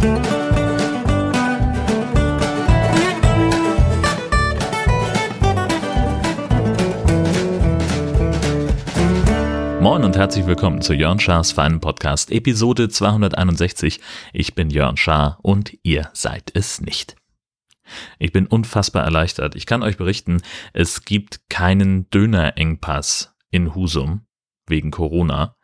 Moin 0.00 0.12
und 10.04 10.16
herzlich 10.16 10.46
willkommen 10.46 10.80
zu 10.80 10.94
Jörn 10.94 11.20
Schars 11.20 11.52
feinen 11.52 11.80
Podcast, 11.80 12.30
Episode 12.30 12.88
261. 12.88 14.00
Ich 14.32 14.54
bin 14.54 14.70
Jörn 14.70 14.96
Schaar 14.96 15.38
und 15.42 15.76
ihr 15.82 16.08
seid 16.14 16.50
es 16.54 16.80
nicht. 16.80 17.16
Ich 18.18 18.32
bin 18.32 18.46
unfassbar 18.46 19.04
erleichtert. 19.04 19.54
Ich 19.54 19.66
kann 19.66 19.82
euch 19.82 19.98
berichten, 19.98 20.40
es 20.72 21.04
gibt 21.04 21.50
keinen 21.50 22.08
Dönerengpass 22.08 23.34
in 23.50 23.74
Husum 23.74 24.22
wegen 24.66 24.92
Corona. 24.92 25.56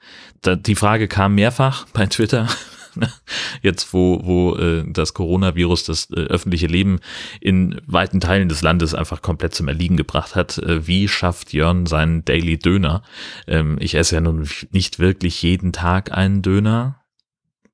die 0.45 0.75
Frage 0.75 1.09
kam 1.09 1.37
mehrfach 1.37 1.87
bei 1.95 2.05
Twitter. 2.05 2.49
Jetzt, 3.63 3.93
wo, 3.93 4.21
wo 4.25 4.57
äh, 4.57 4.85
das 4.87 5.15
Coronavirus 5.15 5.85
das 5.85 6.11
äh, 6.11 6.21
öffentliche 6.21 6.67
Leben 6.67 7.01
in 7.41 7.81
weiten 7.87 8.21
Teilen 8.21 8.49
des 8.49 8.63
Landes 8.63 8.95
einfach 8.95 9.23
komplett 9.23 9.55
zum 9.55 9.69
Erliegen 9.69 9.97
gebracht 9.97 10.35
hat, 10.35 10.59
äh, 10.59 10.87
wie 10.87 11.09
schafft 11.09 11.53
Jörn 11.53 11.87
seinen 11.87 12.25
Daily 12.25 12.59
Döner? 12.59 13.03
Ähm, 13.47 13.77
ich 13.81 13.95
esse 13.95 14.17
ja 14.17 14.21
nun 14.21 14.49
nicht 14.71 14.99
wirklich 14.99 15.43
jeden 15.43 15.73
Tag 15.73 16.13
einen 16.13 16.43
Döner, 16.43 17.03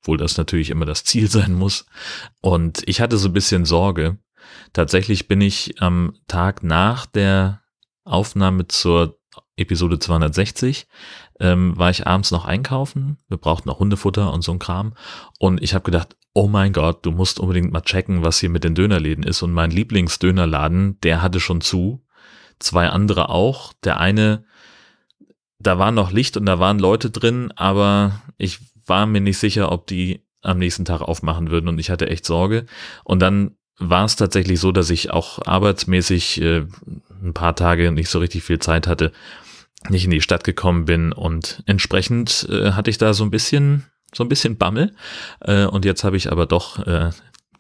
obwohl 0.01 0.19
das 0.19 0.37
natürlich 0.37 0.71
immer 0.71 0.87
das 0.87 1.05
Ziel 1.05 1.29
sein 1.31 1.55
muss. 1.55 1.87
Und 2.41 2.83
ich 2.87 3.01
hatte 3.01 3.19
so 3.19 3.29
ein 3.29 3.35
bisschen 3.35 3.65
Sorge, 3.65 4.19
Tatsächlich 4.73 5.29
bin 5.29 5.41
ich 5.41 5.81
am 5.81 6.15
Tag 6.29 6.63
nach 6.63 7.07
der 7.07 7.63
Aufnahme 8.05 8.69
zur 8.69 9.19
Episode 9.57 9.99
260 9.99 10.87
ähm, 11.41 11.77
war 11.77 11.91
ich 11.91 12.07
abends 12.07 12.31
noch 12.31 12.45
einkaufen. 12.45 13.19
Wir 13.29 13.37
brauchten 13.37 13.69
noch 13.69 13.79
Hundefutter 13.79 14.33
und 14.33 14.43
so 14.43 14.53
ein 14.53 14.59
Kram. 14.59 14.95
Und 15.39 15.63
ich 15.63 15.75
habe 15.75 15.85
gedacht, 15.85 16.17
oh 16.35 16.49
mein 16.49 16.73
Gott, 16.73 17.05
du 17.05 17.11
musst 17.11 17.41
unbedingt 17.41 17.73
mal 17.73 17.83
checken, 17.83 18.25
was 18.25 18.39
hier 18.39 18.49
mit 18.49 18.65
den 18.65 18.75
Dönerläden 18.75 19.25
ist. 19.25 19.43
Und 19.43 19.53
mein 19.53 19.71
Lieblingsdönerladen, 19.71 20.99
der 21.01 21.23
hatte 21.23 21.41
schon 21.41 21.61
zu. 21.61 22.05
Zwei 22.59 22.89
andere 22.89 23.29
auch. 23.29 23.73
Der 23.85 23.99
eine, 23.99 24.45
da 25.59 25.79
war 25.79 25.93
noch 25.93 26.13
Licht 26.13 26.37
und 26.37 26.47
da 26.47 26.59
waren 26.59 26.79
Leute 26.79 27.11
drin, 27.11 27.53
aber 27.57 28.23
ich 28.39 28.59
war 28.87 29.07
mir 29.07 29.21
nicht 29.21 29.39
sicher, 29.39 29.71
ob 29.71 29.87
die 29.87 30.25
am 30.43 30.59
nächsten 30.59 30.85
Tag 30.85 31.03
aufmachen 31.03 31.51
würden 31.51 31.69
und 31.69 31.79
ich 31.79 31.91
hatte 31.91 32.09
echt 32.09 32.25
Sorge. 32.25 32.67
Und 33.05 33.21
dann 33.21 33.57
war 33.79 34.05
es 34.05 34.17
tatsächlich 34.17 34.61
so, 34.61 34.73
dass 34.73 34.91
ich 34.91 35.11
auch 35.11 35.45
arbeitsmäßig 35.45 36.41
äh, 36.41 36.67
ein 37.23 37.33
paar 37.33 37.55
Tage 37.57 37.93
nicht 37.93 38.09
so 38.09 38.19
richtig 38.19 38.43
viel 38.43 38.59
Zeit 38.59 38.87
hatte, 38.87 39.13
nicht 39.89 40.05
in 40.05 40.11
die 40.11 40.21
Stadt 40.21 40.45
gekommen 40.45 40.85
bin 40.85 41.13
und 41.13 41.63
entsprechend 41.67 42.47
äh, 42.51 42.73
hatte 42.73 42.91
ich 42.91 42.99
da 42.99 43.15
so 43.15 43.25
ein 43.25 43.31
bisschen 43.31 43.87
so 44.15 44.23
ein 44.25 44.29
bisschen 44.29 44.59
Bammel 44.59 44.95
äh, 45.41 45.65
und 45.65 45.85
jetzt 45.85 46.05
habe 46.05 46.17
ich 46.17 46.31
aber 46.31 46.47
doch 46.47 46.87
äh, 46.87 47.11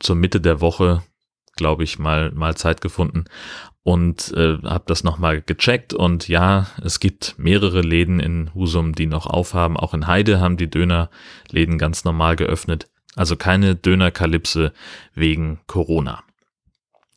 zur 0.01 0.17
Mitte 0.17 0.41
der 0.41 0.61
Woche 0.61 1.03
glaube 1.57 1.85
ich 1.85 1.99
mal 1.99 2.31
mal 2.33 2.57
Zeit 2.57 2.81
gefunden 2.81 3.25
und 3.83 4.33
äh, 4.37 4.59
habe 4.63 4.85
das 4.87 5.03
nochmal 5.03 5.43
gecheckt 5.43 5.93
und 5.93 6.29
ja, 6.29 6.69
es 6.83 7.01
gibt 7.01 7.35
mehrere 7.37 7.81
Läden 7.81 8.21
in 8.21 8.55
Husum, 8.55 8.95
die 8.95 9.07
noch 9.07 9.27
aufhaben. 9.27 9.77
Auch 9.77 9.93
in 9.93 10.07
Heide 10.07 10.41
haben 10.41 10.57
die 10.57 10.71
Dönerläden 10.71 11.79
ganz 11.79 12.05
normal 12.05 12.37
geöffnet. 12.37 12.89
Also 13.17 13.37
keine 13.37 13.75
Dönerkalypse 13.75 14.73
wegen 15.15 15.61
Corona. 15.67 16.23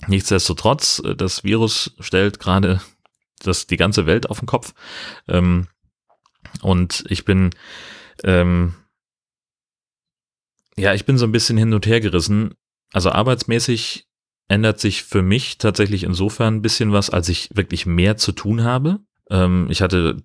Nichtsdestotrotz, 0.07 1.01
äh, 1.05 1.15
das 1.15 1.43
Virus 1.43 1.95
stellt 1.99 2.39
gerade 2.39 2.81
das, 3.47 3.67
die 3.67 3.77
ganze 3.77 4.05
Welt 4.05 4.29
auf 4.29 4.39
den 4.39 4.47
Kopf. 4.47 4.73
Ähm, 5.27 5.67
und 6.61 7.03
ich 7.09 7.25
bin, 7.25 7.51
ähm, 8.23 8.75
ja, 10.77 10.93
ich 10.93 11.05
bin 11.05 11.17
so 11.17 11.25
ein 11.25 11.31
bisschen 11.31 11.57
hin 11.57 11.73
und 11.73 11.85
her 11.85 12.01
gerissen. 12.01 12.53
Also 12.93 13.11
arbeitsmäßig 13.11 14.07
ändert 14.47 14.79
sich 14.79 15.03
für 15.03 15.21
mich 15.21 15.57
tatsächlich 15.57 16.03
insofern 16.03 16.55
ein 16.55 16.61
bisschen 16.61 16.91
was, 16.91 17.09
als 17.09 17.29
ich 17.29 17.49
wirklich 17.53 17.85
mehr 17.85 18.17
zu 18.17 18.31
tun 18.31 18.63
habe. 18.63 18.99
Ähm, 19.29 19.67
ich 19.69 19.81
hatte 19.81 20.23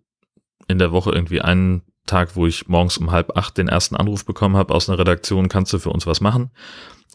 in 0.69 0.79
der 0.79 0.93
Woche 0.93 1.11
irgendwie 1.11 1.41
einen 1.41 1.83
Tag, 2.07 2.37
wo 2.37 2.47
ich 2.47 2.69
morgens 2.69 2.99
um 2.99 3.11
halb 3.11 3.37
acht 3.37 3.57
den 3.57 3.69
ersten 3.69 3.97
Anruf 3.97 4.25
bekommen 4.25 4.57
habe 4.57 4.75
aus 4.75 4.89
einer 4.89 4.99
Redaktion, 4.99 5.49
kannst 5.49 5.73
du 5.73 5.79
für 5.79 5.91
uns 5.91 6.07
was 6.07 6.21
machen? 6.21 6.51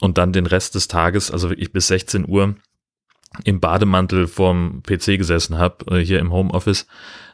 Und 0.01 0.17
dann 0.17 0.33
den 0.33 0.45
Rest 0.45 0.75
des 0.75 0.87
Tages, 0.87 1.31
also 1.31 1.49
wirklich 1.49 1.71
bis 1.71 1.87
16 1.87 2.27
Uhr, 2.27 2.55
im 3.43 3.59
Bademantel 3.59 4.27
vorm 4.27 4.81
PC 4.83 5.17
gesessen 5.17 5.57
habe, 5.57 5.97
äh, 5.97 6.03
hier 6.03 6.19
im 6.19 6.31
Homeoffice, 6.31 6.87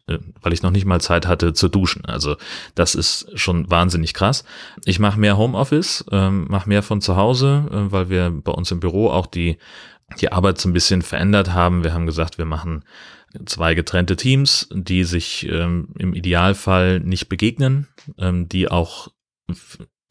äh, 0.08 0.18
weil 0.42 0.54
ich 0.54 0.64
noch 0.64 0.72
nicht 0.72 0.86
mal 0.86 1.02
Zeit 1.02 1.28
hatte 1.28 1.54
zu 1.54 1.70
duschen. 1.70 2.06
Also 2.06 2.38
das 2.76 2.96
ist 2.96 3.28
schon 3.40 3.70
wahnsinnig 3.70 4.14
krass. 4.14 4.44
Ich 4.86 5.00
mache 5.00 5.20
mehr 5.20 5.38
Homeoffice, 5.38 6.06
ähm, 6.12 6.48
mache 6.50 6.70
mehr 6.70 6.84
von 6.84 7.02
zu 7.02 7.16
Hause, 7.16 7.68
äh, 7.72 7.92
weil 7.92 8.10
wir 8.10 8.32
bei 8.32 8.52
uns 8.52 8.72
im 8.72 8.80
Büro 8.80 9.10
auch 9.10 9.28
die, 9.28 9.58
die 10.20 10.32
Arbeit 10.32 10.60
so 10.60 10.70
ein 10.70 10.74
bisschen 10.74 11.02
verändert 11.02 11.54
haben. 11.54 11.84
Wir 11.84 11.94
haben 11.94 12.06
gesagt, 12.06 12.38
wir 12.38 12.46
machen 12.46 12.84
zwei 13.46 13.76
getrennte 13.76 14.16
Teams, 14.16 14.68
die 14.74 15.04
sich 15.04 15.48
ähm, 15.50 15.90
im 15.98 16.14
Idealfall 16.14 17.00
nicht 17.00 17.30
begegnen, 17.30 17.88
ähm, 18.18 18.50
die 18.50 18.70
auch 18.70 19.10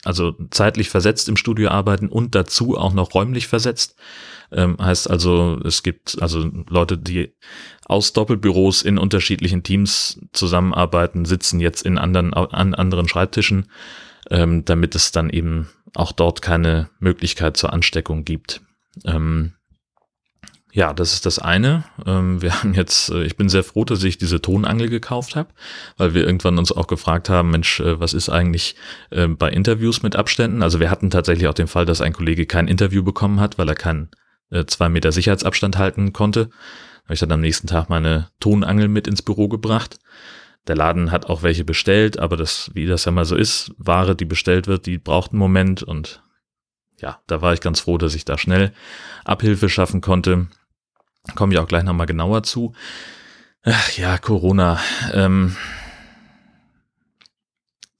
also 0.04 0.34
zeitlich 0.50 0.88
versetzt 0.88 1.28
im 1.28 1.36
Studio 1.36 1.70
arbeiten 1.70 2.08
und 2.08 2.34
dazu 2.34 2.76
auch 2.76 2.92
noch 2.92 3.14
räumlich 3.14 3.46
versetzt. 3.46 3.96
Ähm, 4.52 4.76
heißt 4.80 5.10
also, 5.10 5.60
es 5.64 5.82
gibt 5.82 6.20
also 6.20 6.50
Leute, 6.68 6.98
die 6.98 7.34
aus 7.84 8.12
Doppelbüros 8.12 8.82
in 8.82 8.98
unterschiedlichen 8.98 9.62
Teams 9.62 10.20
zusammenarbeiten, 10.32 11.24
sitzen 11.24 11.60
jetzt 11.60 11.82
in 11.82 11.98
anderen, 11.98 12.34
an 12.34 12.74
anderen 12.74 13.08
Schreibtischen, 13.08 13.70
ähm, 14.30 14.64
damit 14.64 14.94
es 14.94 15.12
dann 15.12 15.30
eben 15.30 15.68
auch 15.94 16.12
dort 16.12 16.40
keine 16.42 16.88
Möglichkeit 16.98 17.56
zur 17.56 17.72
Ansteckung 17.72 18.24
gibt. 18.24 18.62
Ähm, 19.04 19.54
ja, 20.72 20.92
das 20.92 21.14
ist 21.14 21.26
das 21.26 21.38
eine. 21.38 21.84
Ähm, 22.06 22.42
wir 22.42 22.54
haben 22.62 22.74
jetzt, 22.74 23.10
äh, 23.10 23.24
ich 23.24 23.36
bin 23.36 23.48
sehr 23.48 23.64
froh, 23.64 23.84
dass 23.84 24.02
ich 24.04 24.18
diese 24.18 24.40
Tonangel 24.40 24.88
gekauft 24.88 25.36
habe, 25.36 25.50
weil 25.96 26.14
wir 26.14 26.24
irgendwann 26.24 26.58
uns 26.58 26.72
auch 26.72 26.86
gefragt 26.86 27.28
haben, 27.28 27.50
Mensch, 27.50 27.80
äh, 27.80 27.98
was 28.00 28.14
ist 28.14 28.28
eigentlich 28.28 28.76
äh, 29.10 29.26
bei 29.26 29.50
Interviews 29.50 30.02
mit 30.02 30.16
Abständen? 30.16 30.62
Also 30.62 30.80
wir 30.80 30.90
hatten 30.90 31.10
tatsächlich 31.10 31.48
auch 31.48 31.54
den 31.54 31.68
Fall, 31.68 31.86
dass 31.86 32.00
ein 32.00 32.12
Kollege 32.12 32.46
kein 32.46 32.68
Interview 32.68 33.02
bekommen 33.02 33.40
hat, 33.40 33.58
weil 33.58 33.68
er 33.68 33.74
keinen 33.74 34.10
zwei 34.66 34.88
Meter 34.88 35.12
Sicherheitsabstand 35.12 35.78
halten 35.78 36.12
konnte. 36.12 36.50
Habe 37.04 37.14
ich 37.14 37.20
dann 37.20 37.30
am 37.30 37.40
nächsten 37.40 37.68
Tag 37.68 37.88
meine 37.88 38.30
Tonangel 38.40 38.88
mit 38.88 39.06
ins 39.06 39.22
Büro 39.22 39.46
gebracht. 39.46 40.00
Der 40.66 40.74
Laden 40.74 41.12
hat 41.12 41.26
auch 41.26 41.44
welche 41.44 41.64
bestellt, 41.64 42.18
aber 42.18 42.36
das, 42.36 42.68
wie 42.74 42.86
das 42.86 43.04
ja 43.04 43.12
mal 43.12 43.24
so 43.24 43.36
ist, 43.36 43.72
Ware, 43.78 44.16
die 44.16 44.24
bestellt 44.24 44.66
wird, 44.66 44.86
die 44.86 44.98
braucht 44.98 45.30
einen 45.30 45.38
Moment 45.38 45.84
und 45.84 46.24
ja, 47.00 47.20
da 47.26 47.40
war 47.42 47.54
ich 47.54 47.60
ganz 47.60 47.80
froh, 47.80 47.98
dass 47.98 48.14
ich 48.14 48.24
da 48.24 48.36
schnell 48.36 48.72
Abhilfe 49.24 49.68
schaffen 49.68 50.00
konnte. 50.00 50.48
Komme 51.34 51.52
ich 51.52 51.58
auch 51.58 51.68
gleich 51.68 51.84
nochmal 51.84 52.06
genauer 52.06 52.42
zu. 52.42 52.74
Ach 53.62 53.92
ja, 53.92 54.18
Corona. 54.18 54.80
Ähm 55.12 55.56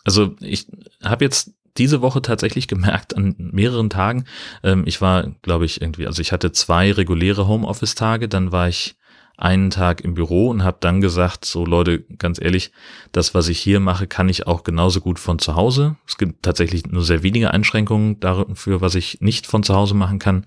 also 0.05 0.35
ich 0.41 0.67
habe 1.05 1.25
jetzt 1.25 1.53
diese 1.77 2.03
Woche 2.03 2.23
tatsächlich 2.23 2.69
gemerkt 2.69 3.17
an 3.17 3.35
mehreren 3.39 3.91
Tagen. 3.91 4.25
Ähm, 4.63 4.85
ich 4.87 5.01
war, 5.01 5.29
glaube 5.43 5.65
ich, 5.67 5.81
irgendwie, 5.81 6.07
also 6.07 6.21
ich 6.21 6.33
hatte 6.33 6.53
zwei 6.53 6.93
reguläre 6.93 7.47
Homeoffice-Tage, 7.47 8.29
dann 8.29 8.53
war 8.53 8.69
ich 8.69 8.97
einen 9.37 9.71
Tag 9.71 10.03
im 10.03 10.13
Büro 10.15 10.51
und 10.51 10.65
habe 10.65 10.77
dann 10.81 11.01
gesagt, 11.01 11.47
so 11.47 11.65
Leute, 11.65 12.01
ganz 12.19 12.41
ehrlich, 12.41 12.73
das, 13.13 13.35
was 13.35 13.49
ich 13.49 13.59
hier 13.59 13.81
mache, 13.81 14.07
kann 14.07 14.29
ich 14.29 14.47
auch 14.47 14.65
genauso 14.65 15.01
gut 15.01 15.19
von 15.19 15.39
zu 15.39 15.55
Hause. 15.55 15.97
Es 16.07 16.19
gibt 16.19 16.43
tatsächlich 16.43 16.87
nur 16.87 17.03
sehr 17.03 17.23
wenige 17.23 17.51
Einschränkungen 17.51 18.21
dafür, 18.21 18.83
was 18.83 18.95
ich 18.95 19.21
nicht 19.23 19.47
von 19.47 19.63
zu 19.63 19.75
Hause 19.75 19.95
machen 19.95 20.19
kann 20.19 20.47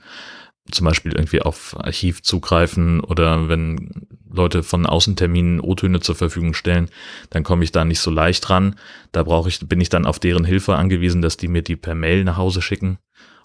zum 0.72 0.86
Beispiel 0.86 1.14
irgendwie 1.14 1.42
auf 1.42 1.76
Archiv 1.80 2.24
zugreifen 2.24 3.02
oder 3.02 3.50
wenn 3.50 4.08
Leute 4.30 4.64
von 4.64 4.86
Außenterminen 4.86 5.60
O-Töne 5.60 6.00
zur 6.00 6.16
Verfügung 6.16 6.54
stellen, 6.54 6.90
dann 7.30 7.44
komme 7.44 7.64
ich 7.64 7.72
da 7.72 7.86
nicht 7.86 8.00
so 8.00 8.10
leicht 8.10 8.50
ran. 8.50 8.76
Da 9.12 9.24
brauche 9.24 9.50
ich, 9.50 9.60
bin 9.68 9.82
ich 9.82 9.90
dann 9.90 10.06
auf 10.06 10.20
deren 10.20 10.46
Hilfe 10.46 10.76
angewiesen, 10.76 11.22
dass 11.22 11.38
die 11.38 11.48
mir 11.48 11.62
die 11.62 11.76
per 11.76 11.96
Mail 11.96 12.24
nach 12.24 12.38
Hause 12.38 12.62
schicken 12.62 12.98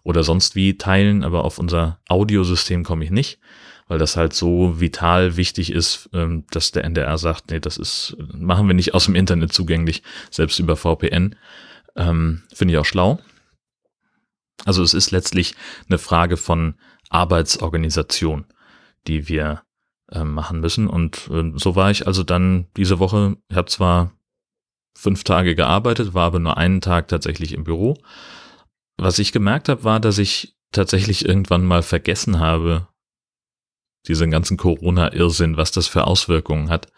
oder 0.04 0.22
sonst 0.22 0.54
wie 0.54 0.78
teilen, 0.78 1.24
aber 1.24 1.44
auf 1.44 1.58
unser 1.58 2.00
Audiosystem 2.08 2.84
komme 2.84 3.04
ich 3.04 3.10
nicht, 3.10 3.40
weil 3.88 3.98
das 3.98 4.16
halt 4.16 4.32
so 4.32 4.80
vital 4.80 5.36
wichtig 5.36 5.72
ist, 5.72 6.08
ähm, 6.14 6.44
dass 6.50 6.72
der 6.72 6.84
NDR 6.84 7.18
sagt, 7.18 7.50
nee, 7.50 7.60
das 7.60 7.76
ist, 7.76 8.16
machen 8.32 8.68
wir 8.68 8.74
nicht 8.74 8.94
aus 8.94 9.06
dem 9.06 9.16
Internet 9.16 9.52
zugänglich, 9.52 10.02
selbst 10.30 10.58
über 10.60 10.76
VPN. 10.76 11.36
Ähm, 11.96 12.42
Finde 12.54 12.74
ich 12.74 12.78
auch 12.78 12.86
schlau. 12.86 13.18
Also 14.64 14.82
es 14.82 14.94
ist 14.94 15.10
letztlich 15.10 15.54
eine 15.88 15.98
Frage 15.98 16.36
von 16.36 16.74
Arbeitsorganisation, 17.10 18.46
die 19.06 19.28
wir 19.28 19.62
äh, 20.10 20.24
machen 20.24 20.60
müssen. 20.60 20.88
Und 20.88 21.28
äh, 21.30 21.52
so 21.56 21.76
war 21.76 21.90
ich 21.90 22.06
also 22.06 22.22
dann 22.22 22.66
diese 22.76 22.98
Woche, 22.98 23.36
ich 23.48 23.56
habe 23.56 23.68
zwar 23.68 24.12
fünf 24.96 25.24
Tage 25.24 25.54
gearbeitet, 25.54 26.14
war 26.14 26.26
aber 26.26 26.38
nur 26.38 26.56
einen 26.56 26.80
Tag 26.80 27.08
tatsächlich 27.08 27.52
im 27.52 27.64
Büro. 27.64 27.96
Was 28.96 29.18
ich 29.18 29.32
gemerkt 29.32 29.68
habe, 29.68 29.84
war, 29.84 30.00
dass 30.00 30.18
ich 30.18 30.56
tatsächlich 30.72 31.24
irgendwann 31.24 31.64
mal 31.64 31.82
vergessen 31.82 32.40
habe, 32.40 32.88
diesen 34.06 34.30
ganzen 34.30 34.56
Corona-Irrsinn, 34.56 35.56
was 35.56 35.70
das 35.70 35.86
für 35.86 36.06
Auswirkungen 36.06 36.68
hat. 36.70 36.88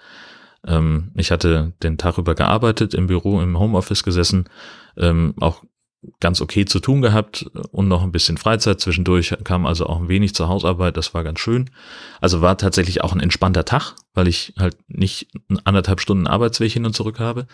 Ähm, 0.66 1.12
ich 1.14 1.30
hatte 1.30 1.72
den 1.82 1.98
Tag 1.98 2.18
über 2.18 2.34
gearbeitet, 2.34 2.94
im 2.94 3.06
Büro, 3.06 3.40
im 3.40 3.58
Homeoffice 3.58 4.02
gesessen, 4.02 4.48
ähm, 4.96 5.34
auch 5.40 5.62
ganz 6.20 6.41
okay 6.41 6.64
zu 6.64 6.81
tun 6.81 7.02
gehabt 7.02 7.47
und 7.73 7.88
noch 7.88 8.02
ein 8.02 8.12
bisschen 8.12 8.38
Freizeit 8.38 8.81
zwischendurch, 8.81 9.35
kam 9.44 9.67
also 9.67 9.87
auch 9.87 10.00
ein 10.00 10.08
wenig 10.08 10.35
zur 10.35 10.49
Hausarbeit, 10.49 10.97
das 10.97 11.12
war 11.12 11.25
ganz 11.25 11.41
schön. 11.41 11.70
Also 12.20 12.41
war 12.41 12.56
tatsächlich 12.56 13.02
auch 13.02 13.12
ein 13.12 13.20
entspannter 13.20 13.64
Tag, 13.64 13.94
weil 14.14 14.26
ich 14.26 14.55
halt 14.58 14.76
nicht 14.88 15.29
anderthalb 15.64 16.00
Stunden 16.00 16.26
Arbeitsweg 16.26 16.73
hin 16.73 16.87
und 16.87 16.94
zurück 16.94 17.20
habe. 17.20 17.47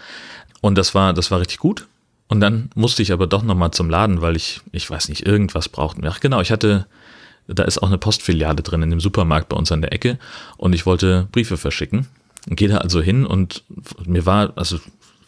Und 0.61 0.79
das 0.79 0.95
war, 0.95 1.13
das 1.13 1.31
war 1.31 1.41
richtig 1.41 1.59
gut. 1.59 1.87
Und 2.29 2.41
dann 2.41 2.71
musste 2.75 3.03
ich 3.03 3.13
aber 3.13 3.27
doch 3.27 3.43
nochmal 3.43 3.71
zum 3.71 3.91
Laden, 3.91 4.21
weil 4.21 4.37
ich, 4.37 4.61
ich 4.73 4.89
weiß 4.89 5.09
nicht, 5.09 5.27
irgendwas 5.27 5.69
brauchte. 5.69 6.01
Ach 6.07 6.21
genau, 6.21 6.41
ich 6.41 6.51
hatte, 6.51 6.87
da 7.47 7.65
ist 7.65 7.79
auch 7.79 7.89
eine 7.89 7.99
Postfiliale 7.99 8.63
drin 8.63 8.83
in 8.83 8.91
dem 8.91 9.01
Supermarkt 9.01 9.49
bei 9.49 9.57
uns 9.57 9.71
an 9.71 9.81
der 9.81 9.93
Ecke 9.93 10.19
und 10.57 10.73
ich 10.73 10.87
wollte 10.87 11.29
Briefe 11.33 11.57
verschicken. 11.57 12.07
Gehe 12.49 12.69
da 12.69 12.79
also 12.79 13.01
hin 13.01 13.27
und 13.27 13.65
mir 14.05 14.25
war, 14.25 14.53
also 14.57 14.79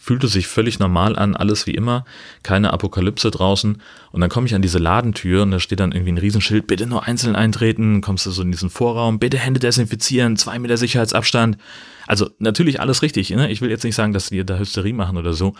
fühlte 0.08 0.26
sich 0.26 0.46
völlig 0.46 0.78
normal 0.78 1.18
an, 1.18 1.36
alles 1.36 1.66
wie 1.66 1.74
immer, 1.74 2.06
keine 2.42 2.72
Apokalypse 2.72 3.30
draußen. 3.30 3.82
Und 4.10 4.20
dann 4.22 4.30
komme 4.30 4.46
ich 4.46 4.54
an 4.54 4.62
diese 4.62 4.78
Ladentür 4.78 5.42
und 5.42 5.50
da 5.50 5.60
steht 5.60 5.80
dann 5.80 5.92
irgendwie 5.92 6.12
ein 6.12 6.16
Riesenschild, 6.18 6.66
bitte 6.66 6.86
nur 6.86 7.06
einzeln 7.06 7.36
eintreten, 7.36 8.00
kommst 8.00 8.24
du 8.24 8.30
so 8.30 8.40
in 8.40 8.50
diesen 8.50 8.70
Vorraum, 8.70 9.18
bitte 9.18 9.36
Hände 9.36 9.60
desinfizieren, 9.60 10.38
zwei 10.38 10.58
Meter 10.58 10.78
Sicherheitsabstand. 10.78 11.58
Also 12.06 12.30
natürlich 12.38 12.80
alles 12.80 13.02
richtig, 13.02 13.28
ne? 13.28 13.50
Ich 13.50 13.60
will 13.60 13.68
jetzt 13.68 13.84
nicht 13.84 13.96
sagen, 13.96 14.14
dass 14.14 14.30
die 14.30 14.46
da 14.46 14.56
Hysterie 14.56 14.94
machen 14.94 15.18
oder 15.18 15.34
so, 15.34 15.52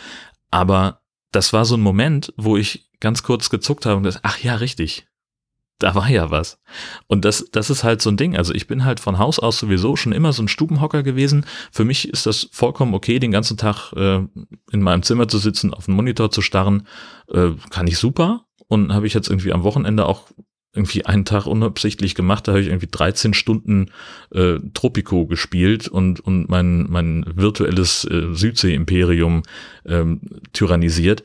aber 0.50 1.02
das 1.30 1.52
war 1.52 1.66
so 1.66 1.76
ein 1.76 1.82
Moment, 1.82 2.32
wo 2.38 2.56
ich 2.56 2.88
ganz 3.00 3.22
kurz 3.22 3.50
gezuckt 3.50 3.84
habe 3.84 3.96
und 3.96 4.04
gesagt, 4.04 4.24
ach 4.24 4.38
ja, 4.38 4.54
richtig, 4.54 5.07
da 5.78 5.94
war 5.94 6.10
ja 6.10 6.30
was. 6.30 6.58
Und 7.06 7.24
das, 7.24 7.48
das 7.52 7.70
ist 7.70 7.84
halt 7.84 8.02
so 8.02 8.10
ein 8.10 8.16
Ding. 8.16 8.36
Also 8.36 8.52
ich 8.52 8.66
bin 8.66 8.84
halt 8.84 9.00
von 9.00 9.18
Haus 9.18 9.38
aus 9.38 9.58
sowieso 9.58 9.96
schon 9.96 10.12
immer 10.12 10.32
so 10.32 10.42
ein 10.42 10.48
Stubenhocker 10.48 11.02
gewesen. 11.02 11.46
Für 11.70 11.84
mich 11.84 12.08
ist 12.08 12.26
das 12.26 12.48
vollkommen 12.52 12.94
okay, 12.94 13.18
den 13.18 13.30
ganzen 13.30 13.56
Tag 13.56 13.92
äh, 13.92 14.20
in 14.72 14.82
meinem 14.82 15.02
Zimmer 15.02 15.28
zu 15.28 15.38
sitzen, 15.38 15.72
auf 15.72 15.86
den 15.86 15.94
Monitor 15.94 16.30
zu 16.30 16.42
starren. 16.42 16.86
Äh, 17.32 17.50
kann 17.70 17.86
ich 17.86 17.98
super. 17.98 18.44
Und 18.66 18.92
habe 18.92 19.06
ich 19.06 19.14
jetzt 19.14 19.28
irgendwie 19.28 19.52
am 19.52 19.62
Wochenende 19.62 20.06
auch 20.06 20.24
irgendwie 20.74 21.06
einen 21.06 21.24
Tag 21.24 21.46
unabsichtlich 21.46 22.14
gemacht, 22.14 22.46
da 22.46 22.52
habe 22.52 22.60
ich 22.60 22.68
irgendwie 22.68 22.88
13 22.90 23.32
Stunden 23.32 23.90
äh, 24.32 24.58
Tropico 24.74 25.26
gespielt 25.26 25.88
und, 25.88 26.20
und 26.20 26.48
mein, 26.50 26.86
mein 26.90 27.24
virtuelles 27.34 28.04
äh, 28.04 28.32
Südsee-Imperium 28.32 29.42
ähm, 29.86 30.20
tyrannisiert 30.52 31.24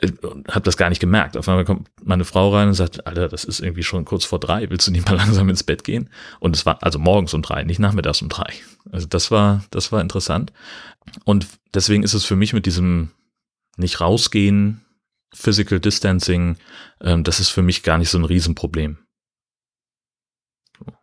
äh, 0.00 0.12
habe 0.48 0.64
das 0.64 0.76
gar 0.76 0.88
nicht 0.88 1.00
gemerkt. 1.00 1.36
Auf 1.36 1.48
einmal 1.48 1.64
kommt 1.64 1.88
meine 2.02 2.24
Frau 2.24 2.54
rein 2.54 2.68
und 2.68 2.74
sagt, 2.74 3.06
Alter, 3.06 3.28
das 3.28 3.44
ist 3.44 3.60
irgendwie 3.60 3.82
schon 3.82 4.04
kurz 4.04 4.24
vor 4.24 4.40
drei, 4.40 4.68
willst 4.70 4.86
du 4.86 4.92
nicht 4.92 5.08
mal 5.08 5.16
langsam 5.16 5.48
ins 5.48 5.62
Bett 5.62 5.84
gehen? 5.84 6.10
Und 6.38 6.56
es 6.56 6.66
war 6.66 6.82
also 6.82 6.98
morgens 6.98 7.34
um 7.34 7.42
drei, 7.42 7.64
nicht 7.64 7.78
nachmittags 7.78 8.22
um 8.22 8.28
drei. 8.28 8.52
Also 8.90 9.06
das 9.06 9.30
war, 9.30 9.64
das 9.70 9.92
war 9.92 10.00
interessant. 10.00 10.52
Und 11.24 11.46
deswegen 11.74 12.02
ist 12.02 12.14
es 12.14 12.24
für 12.24 12.36
mich 12.36 12.52
mit 12.52 12.66
diesem 12.66 13.10
nicht 13.76 14.00
rausgehen, 14.00 14.84
Physical 15.32 15.78
Distancing, 15.78 16.56
ähm, 17.00 17.24
das 17.24 17.40
ist 17.40 17.50
für 17.50 17.62
mich 17.62 17.82
gar 17.82 17.98
nicht 17.98 18.10
so 18.10 18.18
ein 18.18 18.24
Riesenproblem. 18.24 18.98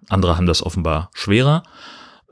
Andere 0.09 0.37
haben 0.37 0.47
das 0.47 0.63
offenbar 0.63 1.09
schwerer. 1.13 1.63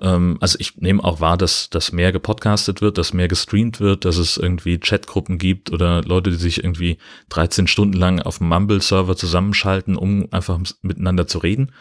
Ähm, 0.01 0.38
also 0.42 0.57
ich 0.59 0.77
nehme 0.77 1.03
auch 1.03 1.19
wahr, 1.19 1.38
dass, 1.38 1.69
dass 1.69 1.92
mehr 1.92 2.12
gepodcastet 2.12 2.81
wird, 2.81 2.97
dass 2.97 3.13
mehr 3.13 3.27
gestreamt 3.27 3.80
wird, 3.80 4.06
dass 4.06 4.18
es 4.18 4.38
irgendwie 4.38 4.77
Chatgruppen 4.80 5.38
gibt 5.38 5.71
oder 5.71 6.01
Leute, 6.03 6.31
die 6.31 6.38
sich 6.38 6.63
irgendwie 6.63 6.97
13 7.30 7.68
Stunden 7.68 7.97
lang 7.97 8.21
auf 8.21 8.39
dem 8.39 8.50
Mumble-Server 8.50 9.15
zusammenschalten, 9.15 9.95
um 9.95 10.27
einfach 10.31 10.59
miteinander 10.81 11.27
zu 11.27 11.39
reden. 11.39 11.71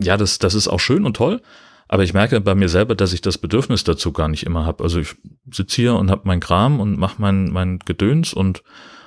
Ja, 0.00 0.16
das, 0.16 0.38
das 0.38 0.54
ist 0.54 0.68
auch 0.68 0.80
schön 0.80 1.04
und 1.04 1.16
toll. 1.16 1.42
Aber 1.88 2.02
ich 2.02 2.12
merke 2.12 2.40
bei 2.42 2.54
mir 2.54 2.68
selber, 2.68 2.94
dass 2.94 3.14
ich 3.14 3.22
das 3.22 3.38
Bedürfnis 3.38 3.82
dazu 3.82 4.12
gar 4.12 4.28
nicht 4.28 4.44
immer 4.44 4.66
habe. 4.66 4.84
Also 4.84 5.00
ich 5.00 5.16
sitze 5.50 5.76
hier 5.76 5.94
und 5.94 6.10
habe 6.10 6.22
mein 6.24 6.38
Kram 6.38 6.80
und 6.80 6.98
mache 6.98 7.16
mein, 7.18 7.50
mein 7.50 7.78
Gedöns 7.78 8.34
und 8.34 8.62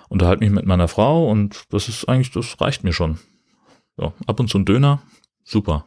unterhalte 0.10 0.44
mich 0.44 0.52
mit 0.52 0.66
meiner 0.66 0.88
Frau 0.88 1.30
und 1.30 1.66
das 1.70 1.88
ist 1.88 2.10
eigentlich, 2.10 2.32
das 2.32 2.60
reicht 2.60 2.84
mir 2.84 2.92
schon. 2.92 3.20
Ja, 3.98 4.14
ab 4.26 4.40
und 4.40 4.50
zu 4.50 4.58
ein 4.58 4.66
Döner, 4.66 5.04
super. 5.44 5.86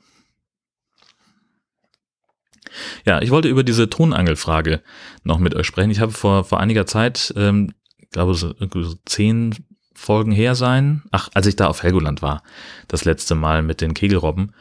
Ja, 3.05 3.23
ich 3.23 3.31
wollte 3.31 3.49
über 3.49 3.63
diese 3.63 3.89
Tonangelfrage 3.89 4.83
noch 5.23 5.39
mit 5.39 5.55
euch 5.55 5.67
sprechen. 5.67 5.91
Ich 5.91 6.01
habe 6.01 6.13
vor, 6.13 6.45
vor 6.45 6.61
einiger 6.61 6.87
Zeit, 6.87 7.33
ähm, 7.37 7.73
glaube, 8.15 8.35
so, 8.35 8.55
so 8.59 8.95
zehn 9.05 9.55
Folgen 9.95 10.33
her 10.33 10.55
sein. 10.55 11.03
Ach, 11.11 11.29
als 11.35 11.47
ich 11.47 11.57
da 11.57 11.67
auf 11.67 11.83
Helgoland 11.83 12.23
war, 12.23 12.43
das 12.89 13.05
letzte 13.05 13.35
Mal 13.35 13.63
mit 13.63 13.81
den 13.81 13.93
Kegelrobben, 13.95 14.55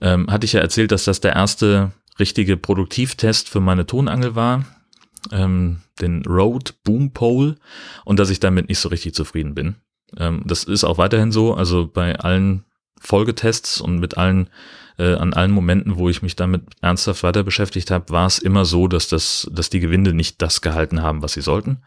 ähm, 0.00 0.30
hatte 0.30 0.44
ich 0.44 0.52
ja 0.52 0.60
erzählt, 0.60 0.92
dass 0.92 1.04
das 1.04 1.20
der 1.20 1.34
erste 1.34 1.92
richtige 2.20 2.56
Produktivtest 2.56 3.48
für 3.48 3.60
meine 3.60 3.86
Tonangel 3.86 4.34
war, 4.34 4.64
ähm, 5.32 5.80
den 6.00 6.24
Road 6.24 6.82
Boom 6.84 7.12
Pole, 7.12 7.56
und 8.04 8.18
dass 8.18 8.30
ich 8.30 8.40
damit 8.40 8.68
nicht 8.68 8.78
so 8.78 8.88
richtig 8.88 9.14
zufrieden 9.14 9.54
bin. 9.54 9.76
Ähm, 10.16 10.42
das 10.46 10.64
ist 10.64 10.84
auch 10.84 10.98
weiterhin 10.98 11.32
so. 11.32 11.54
Also 11.54 11.86
bei 11.86 12.18
allen 12.18 12.64
Folgetests 13.00 13.80
und 13.80 13.98
mit 13.98 14.16
allen 14.16 14.48
äh, 14.98 15.14
an 15.14 15.32
allen 15.32 15.52
Momenten, 15.52 15.96
wo 15.96 16.08
ich 16.08 16.22
mich 16.22 16.36
damit 16.36 16.62
ernsthaft 16.82 17.22
weiter 17.22 17.44
beschäftigt 17.44 17.90
habe, 17.90 18.10
war 18.10 18.26
es 18.26 18.38
immer 18.38 18.64
so, 18.64 18.88
dass 18.88 19.08
das, 19.08 19.48
dass 19.52 19.70
die 19.70 19.80
Gewinde 19.80 20.12
nicht 20.12 20.42
das 20.42 20.60
gehalten 20.60 21.02
haben, 21.02 21.22
was 21.22 21.32
sie 21.32 21.40
sollten. 21.40 21.82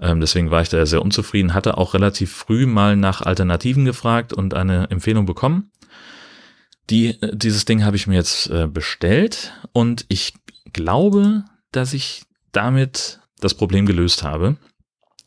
Ähm, 0.00 0.20
deswegen 0.20 0.50
war 0.50 0.62
ich 0.62 0.68
da 0.68 0.84
sehr 0.86 1.02
unzufrieden, 1.02 1.54
hatte 1.54 1.78
auch 1.78 1.94
relativ 1.94 2.32
früh 2.32 2.66
mal 2.66 2.96
nach 2.96 3.22
Alternativen 3.22 3.84
gefragt 3.84 4.32
und 4.32 4.54
eine 4.54 4.90
Empfehlung 4.90 5.26
bekommen. 5.26 5.70
Die, 6.88 7.20
äh, 7.22 7.36
dieses 7.36 7.64
Ding 7.64 7.84
habe 7.84 7.96
ich 7.96 8.06
mir 8.06 8.16
jetzt 8.16 8.50
äh, 8.50 8.66
bestellt 8.66 9.52
und 9.72 10.04
ich 10.08 10.34
glaube, 10.72 11.44
dass 11.70 11.92
ich 11.92 12.22
damit 12.52 13.20
das 13.40 13.54
Problem 13.54 13.86
gelöst 13.86 14.22
habe. 14.22 14.56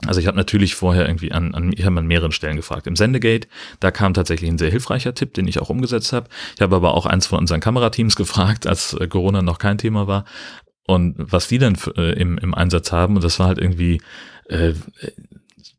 Also 0.05 0.19
ich 0.19 0.27
habe 0.27 0.37
natürlich 0.37 0.75
vorher 0.75 1.07
irgendwie 1.07 1.31
an, 1.31 1.53
an 1.55 1.73
ich 1.73 1.85
habe 1.85 1.97
an 1.99 2.07
mehreren 2.07 2.31
Stellen 2.31 2.55
gefragt. 2.55 2.87
Im 2.87 2.95
Sendegate, 2.95 3.47
da 3.79 3.91
kam 3.91 4.13
tatsächlich 4.13 4.49
ein 4.49 4.57
sehr 4.57 4.71
hilfreicher 4.71 5.13
Tipp, 5.13 5.33
den 5.33 5.47
ich 5.47 5.59
auch 5.59 5.69
umgesetzt 5.69 6.13
habe. 6.13 6.29
Ich 6.55 6.61
habe 6.61 6.75
aber 6.75 6.93
auch 6.93 7.05
eins 7.05 7.27
von 7.27 7.39
unseren 7.39 7.59
Kamerateams 7.59 8.15
gefragt, 8.17 8.67
als 8.67 8.93
äh, 8.93 9.07
Corona 9.07 9.41
noch 9.41 9.59
kein 9.59 9.77
Thema 9.77 10.07
war. 10.07 10.25
Und 10.85 11.15
was 11.17 11.47
die 11.47 11.59
dann 11.59 11.77
äh, 11.95 12.13
im, 12.13 12.37
im 12.37 12.53
Einsatz 12.53 12.91
haben, 12.91 13.15
und 13.15 13.23
das 13.23 13.39
war 13.39 13.47
halt 13.47 13.57
irgendwie, 13.57 14.01
äh, 14.49 14.73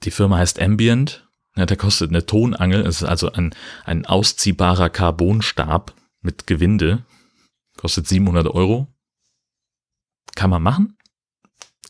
die 0.03 0.11
Firma 0.11 0.39
heißt 0.39 0.61
Ambient, 0.61 1.29
ja, 1.57 1.67
der 1.67 1.77
kostet 1.77 2.11
eine 2.11 2.27
Tonangel, 2.27 2.81
es 2.81 3.03
ist 3.03 3.09
also 3.09 3.31
ein, 3.31 3.55
ein 3.85 4.07
ausziehbarer 4.07 4.91
Carbonstab 4.91 5.95
mit 6.21 6.47
Gewinde, 6.47 7.05
kostet 7.77 8.09
700 8.09 8.49
Euro. 8.49 8.89
Kann 10.35 10.51
man 10.51 10.63
machen? 10.63 10.97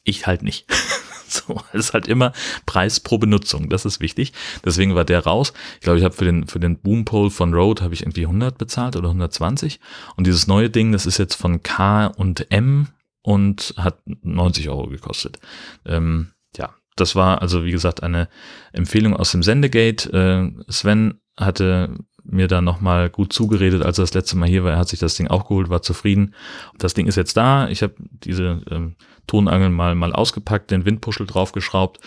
Ich 0.03 0.27
halt 0.27 0.43
nicht. 0.43 0.67
So, 1.47 1.61
es 1.73 1.87
ist 1.87 1.95
halt 1.95 2.07
immer 2.07 2.33
Preis 2.65 3.01
pro 3.01 3.19
Benutzung, 3.19 3.69
das 3.69 3.85
ist 3.85 4.01
wichtig. 4.01 4.33
Deswegen 4.65 4.95
war 4.95 5.05
der 5.05 5.25
raus. 5.25 5.53
Ich 5.75 5.81
glaube, 5.81 5.99
ich 5.99 6.05
habe 6.05 6.15
für 6.15 6.25
den, 6.25 6.47
für 6.47 6.61
den 6.61 6.79
Boompole 6.79 7.31
von 7.31 7.53
Rode 7.53 7.83
habe 7.83 7.95
ich 7.95 8.03
irgendwie 8.03 8.27
100 8.27 8.57
bezahlt 8.57 8.97
oder 8.97 9.09
120. 9.09 9.81
Und 10.17 10.27
dieses 10.27 10.47
neue 10.47 10.71
Ding, 10.71 10.93
das 10.93 11.07
ist 11.07 11.19
jetzt 11.19 11.35
von 11.35 11.63
K 11.63 12.07
und 12.07 12.51
M 12.53 12.89
und 13.23 13.75
hat 13.77 13.99
90 14.07 14.69
Euro 14.69 14.87
gekostet. 14.87 15.41
Ähm, 15.87 16.33
ja, 16.57 16.75
das 16.97 17.17
war 17.17 17.43
also, 17.43 17.65
wie 17.65 17.73
gesagt, 17.73 18.03
eine 18.03 18.29
Empfehlung 18.73 19.17
aus 19.17 19.33
dem 19.33 19.43
Sendegate. 19.43 20.13
Äh, 20.13 20.71
Sven 20.71 21.21
hatte 21.37 21.97
mir 22.25 22.49
da 22.49 22.61
nochmal 22.61 23.11
gut 23.11 23.33
zugeredet, 23.33 23.83
als 23.83 23.99
er 23.99 24.03
das 24.03 24.15
letzte 24.15 24.37
Mal 24.37 24.49
hier 24.49 24.65
war. 24.65 24.73
Er 24.73 24.79
hat 24.79 24.89
sich 24.89 24.99
das 24.99 25.15
Ding 25.15 25.29
auch 25.29 25.47
geholt, 25.47 25.69
war 25.69 25.83
zufrieden. 25.83 26.35
Das 26.79 26.95
Ding 26.95 27.07
ist 27.07 27.17
jetzt 27.17 27.37
da. 27.37 27.69
Ich 27.69 27.83
habe 27.83 27.95
diese 28.25 28.63
ähm, 28.71 28.97
Tonangeln 29.27 29.73
mal, 29.73 29.95
mal 29.95 30.13
ausgepackt, 30.13 30.71
den 30.71 30.85
Windpuschel 30.85 31.27
draufgeschraubt 31.27 32.01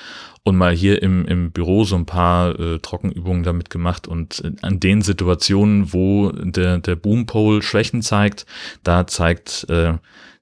und 0.43 0.55
mal 0.55 0.73
hier 0.73 1.01
im, 1.01 1.25
im 1.25 1.51
Büro 1.51 1.83
so 1.83 1.95
ein 1.95 2.05
paar 2.05 2.59
äh, 2.59 2.79
Trockenübungen 2.79 3.43
damit 3.43 3.69
gemacht. 3.69 4.07
Und 4.07 4.43
äh, 4.43 4.51
an 4.61 4.79
den 4.79 5.01
Situationen, 5.01 5.93
wo 5.93 6.31
der, 6.31 6.79
der 6.79 6.95
Boompole 6.95 7.61
Schwächen 7.61 8.01
zeigt, 8.01 8.45
da 8.83 9.07
zeigt 9.07 9.67
äh, 9.69 9.93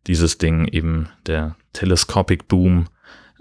dieses 0.07 0.37
Ding 0.37 0.67
eben 0.67 1.09
der 1.25 1.55
Telescopic 1.73 2.47
Boom 2.47 2.85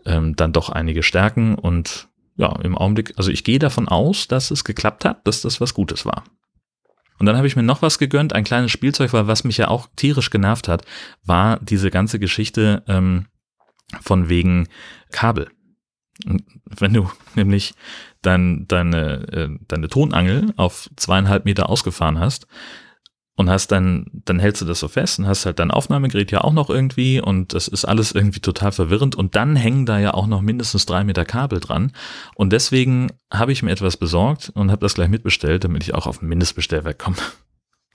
ähm, 0.07 0.37
dann 0.37 0.53
doch 0.53 0.69
einige 0.69 1.03
Stärken 1.03 1.55
und 1.55 2.09
ja, 2.37 2.55
im 2.63 2.77
Augenblick, 2.77 3.15
also 3.17 3.31
ich 3.31 3.45
gehe 3.45 3.59
davon 3.59 3.89
aus, 3.89 4.29
dass 4.29 4.51
es 4.51 4.65
geklappt 4.65 5.05
hat, 5.05 5.27
dass 5.27 5.43
das 5.43 5.61
was 5.61 5.75
Gutes 5.75 6.05
war. 6.05 6.25
Und 7.19 7.27
dann 7.27 7.37
habe 7.37 7.47
ich 7.47 7.57
mir 7.57 7.63
noch 7.63 7.83
was 7.83 7.99
gegönnt, 7.99 8.33
ein 8.33 8.45
kleines 8.45 8.73
Spielzeug, 8.73 9.13
weil 9.13 9.27
was 9.27 9.45
mich 9.45 9.57
ja 9.57 9.69
auch 9.69 9.89
tierisch 9.97 10.31
genervt 10.31 10.69
hat, 10.69 10.85
war 11.25 11.61
diese 11.61 11.91
ganze 11.91 12.19
Geschichte 12.19 12.83
ähm, 12.89 13.27
von 14.01 14.29
wegen 14.29 14.69
Kabel. 15.13 15.51
Wenn 16.25 16.95
du 16.95 17.11
nämlich 17.35 17.75
dein, 18.23 18.67
deine, 18.67 19.29
äh, 19.33 19.49
deine 19.69 19.89
Tonangel 19.89 20.53
auf 20.57 20.91
zweieinhalb 20.97 21.45
Meter 21.45 21.69
ausgefahren 21.69 22.19
hast, 22.19 22.47
und 23.37 23.51
hast 23.51 23.73
dann, 23.73 24.07
dann 24.13 24.39
hältst 24.39 24.63
du 24.63 24.67
das 24.67 24.81
so 24.81 24.89
fest 24.89 25.19
und 25.19 25.27
hast 25.27 25.47
halt 25.47 25.59
dein 25.59 25.71
Aufnahmegerät 25.71 26.31
ja 26.31 26.43
auch 26.43 26.53
noch 26.53 26.71
irgendwie 26.71 27.21
und 27.21 27.53
das 27.55 27.69
ist 27.69 27.85
alles 27.85 28.13
irgendwie 28.13 28.41
total 28.41 28.73
verwirrend 28.73 29.17
und 29.17 29.35
dann 29.35 29.57
hängen 29.57 29.87
da 29.87 29.99
ja 29.99 30.15
auch 30.15 30.27
noch 30.27 30.41
mindestens 30.41 30.87
drei 30.87 31.05
Meter 31.05 31.25
Kabel 31.25 31.61
dran 31.61 31.93
und 32.37 32.53
deswegen 32.53 33.13
habe 33.33 33.53
ich 33.53 33.63
mir 33.63 33.73
etwas 33.73 33.97
besorgt 33.97 34.53
und 34.55 34.71
habe 34.71 34.81
das 34.81 34.95
gleich 34.95 35.09
mitbestellt, 35.09 35.65
damit 35.65 35.83
ich 35.83 35.95
auch 35.95 36.07
auf 36.07 36.23
ein 36.23 36.29
Mindestbestellwerk 36.29 36.99
komme. 36.99 37.17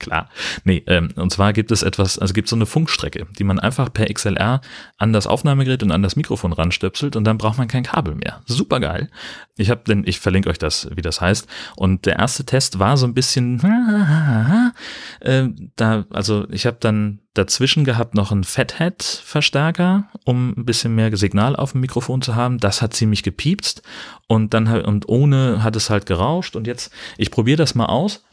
Klar. 0.00 0.30
Nee, 0.64 0.82
ähm, 0.86 1.10
und 1.16 1.30
zwar 1.30 1.52
gibt 1.52 1.70
es 1.70 1.82
etwas, 1.82 2.18
also 2.18 2.32
gibt 2.32 2.46
es 2.46 2.50
so 2.50 2.56
eine 2.56 2.64
Funkstrecke, 2.64 3.26
die 3.38 3.44
man 3.44 3.60
einfach 3.60 3.92
per 3.92 4.06
XLR 4.06 4.62
an 4.96 5.12
das 5.12 5.26
Aufnahmegerät 5.26 5.82
und 5.82 5.92
an 5.92 6.02
das 6.02 6.16
Mikrofon 6.16 6.54
ranstöpselt 6.54 7.16
und 7.16 7.24
dann 7.24 7.36
braucht 7.36 7.58
man 7.58 7.68
kein 7.68 7.82
Kabel 7.82 8.14
mehr. 8.14 8.40
Super 8.46 8.80
geil. 8.80 9.10
Ich 9.58 9.68
habe 9.68 9.82
denn, 9.86 10.04
ich 10.06 10.18
verlinke 10.18 10.48
euch 10.48 10.56
das, 10.58 10.88
wie 10.94 11.02
das 11.02 11.20
heißt. 11.20 11.46
Und 11.76 12.06
der 12.06 12.18
erste 12.18 12.46
Test 12.46 12.78
war 12.78 12.96
so 12.96 13.06
ein 13.06 13.12
bisschen, 13.12 13.60
äh, 15.20 15.48
da, 15.76 16.06
also 16.10 16.46
ich 16.50 16.64
habe 16.64 16.78
dann 16.80 17.20
dazwischen 17.34 17.84
gehabt 17.84 18.14
noch 18.14 18.32
einen 18.32 18.44
Fathead-Verstärker, 18.44 20.04
um 20.24 20.54
ein 20.56 20.64
bisschen 20.64 20.94
mehr 20.94 21.14
Signal 21.14 21.56
auf 21.56 21.72
dem 21.72 21.82
Mikrofon 21.82 22.22
zu 22.22 22.36
haben. 22.36 22.56
Das 22.56 22.80
hat 22.80 22.94
ziemlich 22.94 23.22
gepiepst 23.22 23.82
und 24.28 24.54
dann 24.54 24.66
und 24.66 25.10
ohne 25.10 25.62
hat 25.62 25.76
es 25.76 25.90
halt 25.90 26.06
gerauscht 26.06 26.56
und 26.56 26.66
jetzt, 26.66 26.90
ich 27.18 27.30
probiere 27.30 27.58
das 27.58 27.74
mal 27.74 27.86
aus 27.86 28.24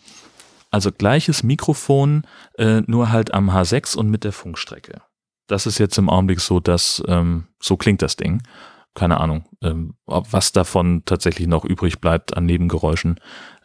also 0.71 0.91
gleiches 0.91 1.43
Mikrofon, 1.43 2.23
äh, 2.57 2.81
nur 2.87 3.11
halt 3.11 3.33
am 3.33 3.49
H6 3.49 3.95
und 3.95 4.09
mit 4.09 4.23
der 4.23 4.31
Funkstrecke. 4.31 5.01
Das 5.47 5.65
ist 5.65 5.77
jetzt 5.77 5.97
im 5.97 6.09
Augenblick 6.09 6.41
so, 6.41 6.59
dass 6.59 7.01
ähm, 7.07 7.47
so 7.59 7.77
klingt 7.77 8.01
das 8.01 8.15
Ding. 8.15 8.41
Keine 8.93 9.19
Ahnung, 9.19 9.45
ähm, 9.61 9.93
was 10.05 10.51
davon 10.51 11.03
tatsächlich 11.05 11.47
noch 11.47 11.63
übrig 11.63 12.01
bleibt 12.01 12.35
an 12.35 12.45
Nebengeräuschen, 12.45 13.19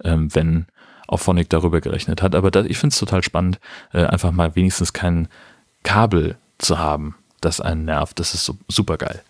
ähm, 0.04 0.32
wenn 0.34 0.66
Auphonic 1.08 1.48
darüber 1.50 1.80
gerechnet 1.80 2.22
hat. 2.22 2.34
Aber 2.34 2.50
das, 2.50 2.66
ich 2.66 2.78
finde 2.78 2.92
es 2.92 2.98
total 2.98 3.22
spannend, 3.22 3.58
äh, 3.92 4.04
einfach 4.04 4.30
mal 4.30 4.54
wenigstens 4.54 4.92
kein 4.92 5.28
Kabel 5.82 6.36
zu 6.58 6.78
haben, 6.78 7.16
das 7.40 7.60
einen 7.60 7.84
nervt. 7.84 8.20
Das 8.20 8.34
ist 8.34 8.44
so, 8.44 8.56
super 8.68 8.96
geil. 8.96 9.22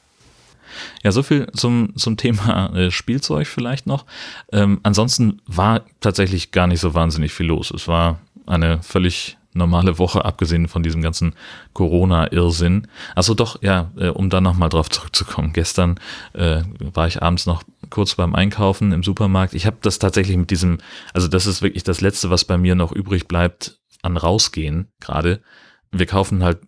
Ja, 1.03 1.13
so 1.13 1.23
viel 1.23 1.47
zum, 1.53 1.97
zum 1.97 2.17
Thema 2.17 2.75
äh, 2.75 2.91
Spielzeug 2.91 3.47
vielleicht 3.47 3.87
noch. 3.87 4.07
Ähm, 4.53 4.81
ansonsten 4.83 5.41
war 5.47 5.83
tatsächlich 6.01 6.51
gar 6.51 6.67
nicht 6.67 6.81
so 6.81 6.95
wahnsinnig 6.95 7.33
viel 7.33 7.47
los. 7.47 7.71
Es 7.71 7.89
war 7.89 8.21
eine 8.47 8.83
völlig 8.83 9.39
normale 9.55 9.99
Woche, 9.99 10.25
abgesehen 10.25 10.69
von 10.69 10.83
diesem 10.83 11.03
ganzen 11.03 11.35
Corona-Irrsinn. 11.75 12.89
Also 13.15 13.35
doch, 13.35 13.61
ja, 13.63 13.91
äh, 13.97 14.09
um 14.09 14.31
da 14.31 14.41
nochmal 14.41 14.69
drauf 14.69 14.89
zurückzukommen. 14.89 15.53
Gestern 15.53 16.01
äh, 16.33 16.63
war 16.79 17.07
ich 17.07 17.23
abends 17.23 17.47
noch 17.47 17.63
kurz 17.91 18.15
beim 18.15 18.35
Einkaufen 18.35 18.93
im 18.93 19.03
Supermarkt. 19.03 19.55
Ich 19.55 19.67
habe 19.67 19.77
das 19.83 19.99
tatsächlich 19.99 20.37
mit 20.37 20.51
diesem, 20.51 20.79
also 21.13 21.29
das 21.29 21.47
ist 21.47 21.63
wirklich 21.63 21.83
das 21.83 22.01
Letzte, 22.01 22.31
was 22.31 22.45
bei 22.45 22.57
mir 22.57 22.75
noch 22.75 22.93
übrig 22.93 23.29
bleibt 23.29 23.79
an 24.03 24.17
rausgehen 24.17 24.89
gerade. 25.01 25.41
Wir 25.91 26.07
kaufen 26.07 26.43
halt 26.43 26.59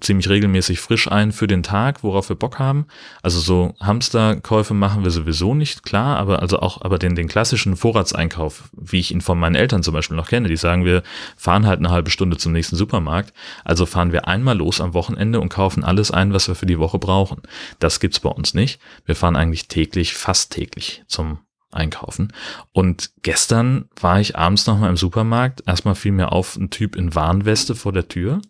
ziemlich 0.00 0.28
regelmäßig 0.28 0.80
frisch 0.80 1.10
ein 1.10 1.32
für 1.32 1.46
den 1.46 1.62
Tag, 1.62 2.02
worauf 2.02 2.28
wir 2.28 2.36
Bock 2.36 2.58
haben. 2.58 2.86
Also 3.22 3.40
so 3.40 3.74
Hamsterkäufe 3.80 4.74
machen 4.74 5.04
wir 5.04 5.10
sowieso 5.10 5.54
nicht, 5.54 5.82
klar, 5.82 6.16
aber 6.18 6.40
also 6.40 6.60
auch 6.60 6.82
aber 6.82 6.98
den, 6.98 7.14
den 7.14 7.28
klassischen 7.28 7.76
Vorratseinkauf, 7.76 8.70
wie 8.72 9.00
ich 9.00 9.12
ihn 9.12 9.20
von 9.20 9.38
meinen 9.38 9.54
Eltern 9.54 9.82
zum 9.82 9.94
Beispiel 9.94 10.16
noch 10.16 10.28
kenne, 10.28 10.48
die 10.48 10.56
sagen, 10.56 10.84
wir 10.84 11.02
fahren 11.36 11.66
halt 11.66 11.78
eine 11.78 11.90
halbe 11.90 12.10
Stunde 12.10 12.36
zum 12.36 12.52
nächsten 12.52 12.76
Supermarkt. 12.76 13.32
Also 13.64 13.86
fahren 13.86 14.12
wir 14.12 14.28
einmal 14.28 14.56
los 14.56 14.80
am 14.80 14.94
Wochenende 14.94 15.40
und 15.40 15.48
kaufen 15.48 15.84
alles 15.84 16.10
ein, 16.10 16.32
was 16.32 16.48
wir 16.48 16.54
für 16.54 16.66
die 16.66 16.78
Woche 16.78 16.98
brauchen. 16.98 17.42
Das 17.78 18.00
gibt's 18.00 18.20
bei 18.20 18.30
uns 18.30 18.54
nicht. 18.54 18.80
Wir 19.04 19.16
fahren 19.16 19.36
eigentlich 19.36 19.68
täglich, 19.68 20.14
fast 20.14 20.52
täglich 20.52 21.02
zum 21.06 21.38
einkaufen. 21.70 22.32
Und 22.72 23.10
gestern 23.22 23.88
war 24.00 24.20
ich 24.20 24.36
abends 24.36 24.66
nochmal 24.66 24.90
im 24.90 24.96
Supermarkt. 24.96 25.62
Erstmal 25.66 25.94
fiel 25.94 26.12
mir 26.12 26.32
auf 26.32 26.56
ein 26.56 26.70
Typ 26.70 26.96
in 26.96 27.14
Warnweste 27.14 27.74
vor 27.74 27.92
der 27.92 28.08
Tür 28.08 28.40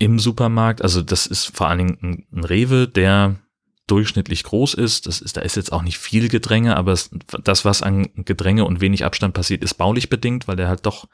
im 0.00 0.18
Supermarkt. 0.18 0.82
Also 0.82 1.02
das 1.02 1.26
ist 1.26 1.54
vor 1.56 1.68
allen 1.68 1.78
Dingen 1.78 1.98
ein, 2.02 2.26
ein 2.32 2.44
Rewe, 2.44 2.88
der 2.88 3.36
durchschnittlich 3.86 4.44
groß 4.44 4.74
ist. 4.74 5.06
Das 5.06 5.20
ist, 5.20 5.36
da 5.36 5.42
ist 5.42 5.56
jetzt 5.56 5.72
auch 5.72 5.82
nicht 5.82 5.98
viel 5.98 6.28
Gedränge, 6.28 6.76
aber 6.76 6.92
es, 6.92 7.10
das, 7.44 7.64
was 7.64 7.82
an 7.82 8.08
Gedränge 8.14 8.64
und 8.64 8.80
wenig 8.80 9.04
Abstand 9.04 9.34
passiert, 9.34 9.62
ist 9.62 9.74
baulich 9.74 10.08
bedingt, 10.08 10.48
weil 10.48 10.56
der 10.56 10.68
halt 10.68 10.86
doch 10.86 11.08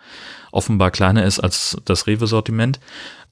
offenbar 0.52 0.90
kleiner 0.90 1.24
ist 1.24 1.40
als 1.40 1.76
das 1.84 2.06
Rewe-Sortiment. 2.06 2.78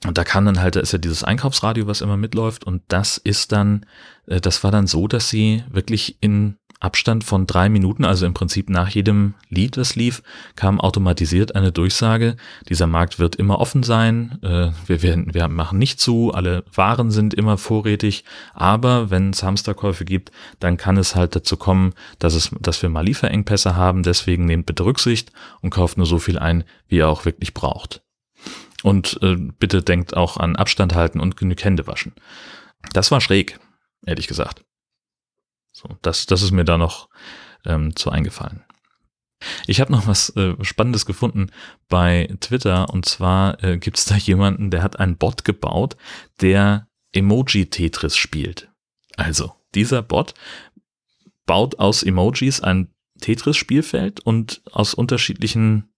Und 0.06 0.18
da 0.18 0.24
kann 0.24 0.44
dann 0.44 0.60
halt, 0.60 0.76
da 0.76 0.80
ist 0.80 0.92
ja 0.92 0.98
dieses 0.98 1.24
Einkaufsradio, 1.24 1.86
was 1.86 2.00
immer 2.00 2.16
mitläuft. 2.16 2.64
Und 2.64 2.82
das 2.88 3.16
ist 3.16 3.52
dann, 3.52 3.86
äh, 4.26 4.40
das 4.40 4.64
war 4.64 4.70
dann 4.70 4.86
so, 4.86 5.08
dass 5.08 5.28
sie 5.28 5.62
wirklich 5.70 6.18
in 6.20 6.56
Abstand 6.80 7.24
von 7.24 7.46
drei 7.46 7.68
Minuten, 7.68 8.04
also 8.04 8.26
im 8.26 8.34
Prinzip 8.34 8.68
nach 8.68 8.88
jedem 8.88 9.34
Lied, 9.48 9.76
das 9.76 9.96
lief, 9.96 10.22
kam 10.56 10.80
automatisiert 10.80 11.54
eine 11.54 11.72
Durchsage, 11.72 12.36
dieser 12.68 12.86
Markt 12.86 13.18
wird 13.18 13.36
immer 13.36 13.58
offen 13.58 13.82
sein, 13.82 14.38
äh, 14.42 14.70
wir, 14.86 15.02
werden, 15.02 15.32
wir 15.34 15.48
machen 15.48 15.78
nicht 15.78 16.00
zu, 16.00 16.32
alle 16.32 16.64
Waren 16.74 17.10
sind 17.10 17.34
immer 17.34 17.58
vorrätig, 17.58 18.24
aber 18.52 19.10
wenn 19.10 19.30
es 19.30 19.42
Hamsterkäufe 19.42 20.04
gibt, 20.04 20.30
dann 20.60 20.76
kann 20.76 20.96
es 20.96 21.14
halt 21.14 21.34
dazu 21.36 21.56
kommen, 21.56 21.94
dass, 22.18 22.34
es, 22.34 22.50
dass 22.60 22.82
wir 22.82 22.88
mal 22.88 23.04
Lieferengpässe 23.04 23.76
haben, 23.76 24.02
deswegen 24.02 24.44
nehmt 24.44 24.66
bitte 24.66 24.84
Rücksicht 24.84 25.32
und 25.60 25.70
kauft 25.70 25.96
nur 25.96 26.06
so 26.06 26.18
viel 26.18 26.38
ein, 26.38 26.64
wie 26.88 26.96
ihr 26.96 27.08
auch 27.08 27.24
wirklich 27.24 27.54
braucht. 27.54 28.02
Und 28.82 29.18
äh, 29.22 29.36
bitte 29.36 29.82
denkt 29.82 30.16
auch 30.16 30.36
an 30.36 30.56
Abstand 30.56 30.94
halten 30.94 31.20
und 31.20 31.36
genug 31.36 31.64
Hände 31.64 31.86
waschen. 31.86 32.12
Das 32.92 33.10
war 33.10 33.20
schräg, 33.20 33.58
ehrlich 34.04 34.26
gesagt. 34.26 34.63
So, 35.74 35.88
das, 36.02 36.26
das 36.26 36.42
ist 36.42 36.52
mir 36.52 36.64
da 36.64 36.78
noch 36.78 37.08
ähm, 37.66 37.96
zu 37.96 38.10
eingefallen. 38.10 38.62
Ich 39.66 39.80
habe 39.80 39.92
noch 39.92 40.06
was 40.06 40.30
äh, 40.36 40.54
Spannendes 40.62 41.04
gefunden 41.04 41.50
bei 41.88 42.32
Twitter 42.40 42.88
und 42.90 43.04
zwar 43.04 43.62
äh, 43.62 43.76
gibt 43.76 43.98
es 43.98 44.04
da 44.04 44.14
jemanden, 44.16 44.70
der 44.70 44.82
hat 44.82 45.00
einen 45.00 45.16
Bot 45.18 45.44
gebaut, 45.44 45.96
der 46.40 46.86
Emoji-Tetris 47.12 48.16
spielt. 48.16 48.70
Also, 49.16 49.52
dieser 49.74 50.02
Bot 50.02 50.34
baut 51.44 51.78
aus 51.80 52.04
Emojis 52.04 52.60
ein 52.60 52.94
Tetris-Spielfeld 53.20 54.20
und 54.20 54.62
aus 54.70 54.94
unterschiedlichen 54.94 55.92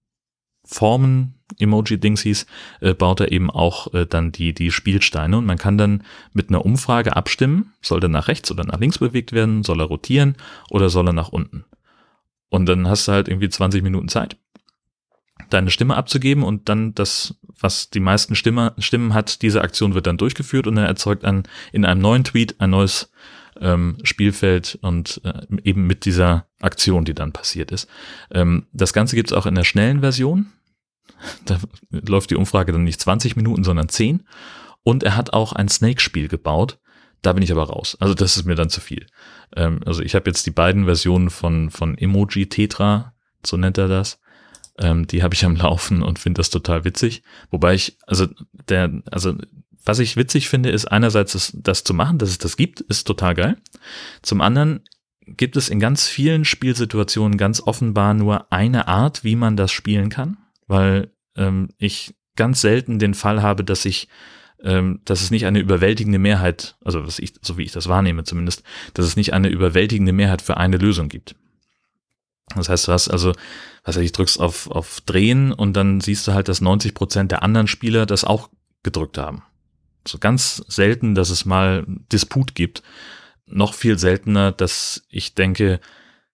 Formen, 0.66 1.34
Emoji-Dingsies, 1.58 2.46
äh, 2.80 2.92
baut 2.92 3.20
er 3.20 3.32
eben 3.32 3.50
auch 3.50 3.92
äh, 3.94 4.06
dann 4.06 4.32
die, 4.32 4.52
die 4.52 4.70
Spielsteine 4.70 5.38
und 5.38 5.46
man 5.46 5.58
kann 5.58 5.78
dann 5.78 6.02
mit 6.32 6.50
einer 6.50 6.64
Umfrage 6.64 7.16
abstimmen, 7.16 7.72
soll 7.80 8.02
er 8.02 8.08
nach 8.08 8.28
rechts 8.28 8.50
oder 8.50 8.64
nach 8.64 8.80
links 8.80 8.98
bewegt 8.98 9.32
werden, 9.32 9.62
soll 9.62 9.80
er 9.80 9.86
rotieren 9.86 10.36
oder 10.70 10.90
soll 10.90 11.08
er 11.08 11.12
nach 11.12 11.28
unten. 11.28 11.64
Und 12.48 12.66
dann 12.66 12.88
hast 12.88 13.08
du 13.08 13.12
halt 13.12 13.28
irgendwie 13.28 13.48
20 13.48 13.82
Minuten 13.82 14.08
Zeit, 14.08 14.36
deine 15.50 15.70
Stimme 15.70 15.96
abzugeben 15.96 16.42
und 16.42 16.68
dann 16.68 16.94
das, 16.94 17.36
was 17.60 17.90
die 17.90 18.00
meisten 18.00 18.34
Stimme, 18.34 18.74
Stimmen 18.78 19.14
hat, 19.14 19.42
diese 19.42 19.62
Aktion 19.62 19.94
wird 19.94 20.06
dann 20.06 20.18
durchgeführt 20.18 20.66
und 20.66 20.76
er 20.76 20.86
erzeugt 20.86 21.24
dann 21.24 21.44
in 21.72 21.84
einem 21.84 22.00
neuen 22.00 22.24
Tweet 22.24 22.60
ein 22.60 22.70
neues 22.70 23.10
ähm, 23.60 23.98
Spielfeld 24.02 24.78
und 24.82 25.20
äh, 25.24 25.42
eben 25.64 25.86
mit 25.86 26.04
dieser 26.04 26.46
Aktion, 26.60 27.04
die 27.04 27.14
dann 27.14 27.32
passiert 27.32 27.72
ist. 27.72 27.88
Ähm, 28.30 28.66
das 28.72 28.92
Ganze 28.92 29.16
gibt 29.16 29.30
es 29.30 29.36
auch 29.36 29.46
in 29.46 29.54
der 29.54 29.64
schnellen 29.64 30.00
Version. 30.00 30.52
Da 31.44 31.58
läuft 31.90 32.30
die 32.30 32.36
Umfrage 32.36 32.72
dann 32.72 32.84
nicht 32.84 33.00
20 33.00 33.36
Minuten, 33.36 33.64
sondern 33.64 33.88
10. 33.88 34.24
Und 34.82 35.02
er 35.02 35.16
hat 35.16 35.32
auch 35.32 35.52
ein 35.52 35.68
Snake-Spiel 35.68 36.28
gebaut. 36.28 36.78
Da 37.22 37.32
bin 37.32 37.42
ich 37.42 37.50
aber 37.50 37.64
raus. 37.64 37.96
Also 37.98 38.14
das 38.14 38.36
ist 38.36 38.44
mir 38.44 38.54
dann 38.54 38.70
zu 38.70 38.80
viel. 38.80 39.06
Ähm, 39.56 39.80
also 39.84 40.02
ich 40.02 40.14
habe 40.14 40.28
jetzt 40.28 40.46
die 40.46 40.52
beiden 40.52 40.84
Versionen 40.84 41.30
von, 41.30 41.70
von 41.70 41.96
Emoji 41.98 42.48
Tetra, 42.48 43.14
so 43.44 43.56
nennt 43.56 43.78
er 43.78 43.88
das. 43.88 44.20
Ähm, 44.78 45.06
die 45.06 45.22
habe 45.22 45.34
ich 45.34 45.44
am 45.44 45.56
Laufen 45.56 46.02
und 46.02 46.18
finde 46.18 46.38
das 46.38 46.50
total 46.50 46.84
witzig. 46.84 47.22
Wobei 47.50 47.74
ich, 47.74 47.96
also 48.06 48.26
der, 48.68 49.02
also 49.10 49.34
was 49.86 49.98
ich 49.98 50.16
witzig 50.16 50.48
finde, 50.48 50.70
ist 50.70 50.84
einerseits 50.84 51.32
das, 51.32 51.52
das 51.54 51.84
zu 51.84 51.94
machen, 51.94 52.18
dass 52.18 52.28
es 52.28 52.38
das 52.38 52.56
gibt, 52.56 52.80
ist 52.82 53.06
total 53.06 53.34
geil. 53.34 53.56
Zum 54.20 54.40
anderen 54.40 54.80
gibt 55.26 55.56
es 55.56 55.68
in 55.68 55.80
ganz 55.80 56.06
vielen 56.06 56.44
Spielsituationen 56.44 57.38
ganz 57.38 57.60
offenbar 57.60 58.12
nur 58.14 58.52
eine 58.52 58.86
Art, 58.86 59.24
wie 59.24 59.36
man 59.36 59.56
das 59.56 59.72
spielen 59.72 60.10
kann 60.10 60.36
weil 60.66 61.10
ähm, 61.36 61.68
ich 61.78 62.14
ganz 62.36 62.60
selten 62.60 62.98
den 62.98 63.14
Fall 63.14 63.42
habe, 63.42 63.64
dass 63.64 63.84
ich 63.84 64.08
ähm, 64.62 65.00
dass 65.04 65.20
es 65.20 65.30
nicht 65.30 65.44
eine 65.44 65.58
überwältigende 65.58 66.18
Mehrheit, 66.18 66.76
also 66.82 67.06
was 67.06 67.18
ich, 67.18 67.34
so 67.42 67.58
wie 67.58 67.64
ich 67.64 67.72
das 67.72 67.88
wahrnehme 67.88 68.24
zumindest, 68.24 68.62
dass 68.94 69.04
es 69.04 69.14
nicht 69.14 69.34
eine 69.34 69.48
überwältigende 69.48 70.12
Mehrheit 70.12 70.40
für 70.40 70.56
eine 70.56 70.78
Lösung 70.78 71.08
gibt. 71.10 71.36
Das 72.54 72.70
heißt, 72.70 72.88
du 72.88 72.92
hast 72.92 73.10
also, 73.10 73.32
was 73.84 73.96
weiß 73.96 74.02
ich, 74.02 74.12
drückst 74.12 74.40
auf, 74.40 74.70
auf 74.70 75.02
Drehen 75.02 75.52
und 75.52 75.74
dann 75.74 76.00
siehst 76.00 76.26
du 76.26 76.32
halt, 76.32 76.48
dass 76.48 76.62
90 76.62 76.94
Prozent 76.94 77.32
der 77.32 77.42
anderen 77.42 77.66
Spieler 77.66 78.06
das 78.06 78.24
auch 78.24 78.48
gedrückt 78.82 79.18
haben. 79.18 79.42
So 80.08 80.18
ganz 80.18 80.56
selten, 80.68 81.14
dass 81.14 81.30
es 81.30 81.44
mal 81.44 81.84
Disput 82.12 82.54
gibt. 82.54 82.82
Noch 83.46 83.74
viel 83.74 83.98
seltener, 83.98 84.52
dass 84.52 85.06
ich 85.08 85.34
denke, 85.34 85.80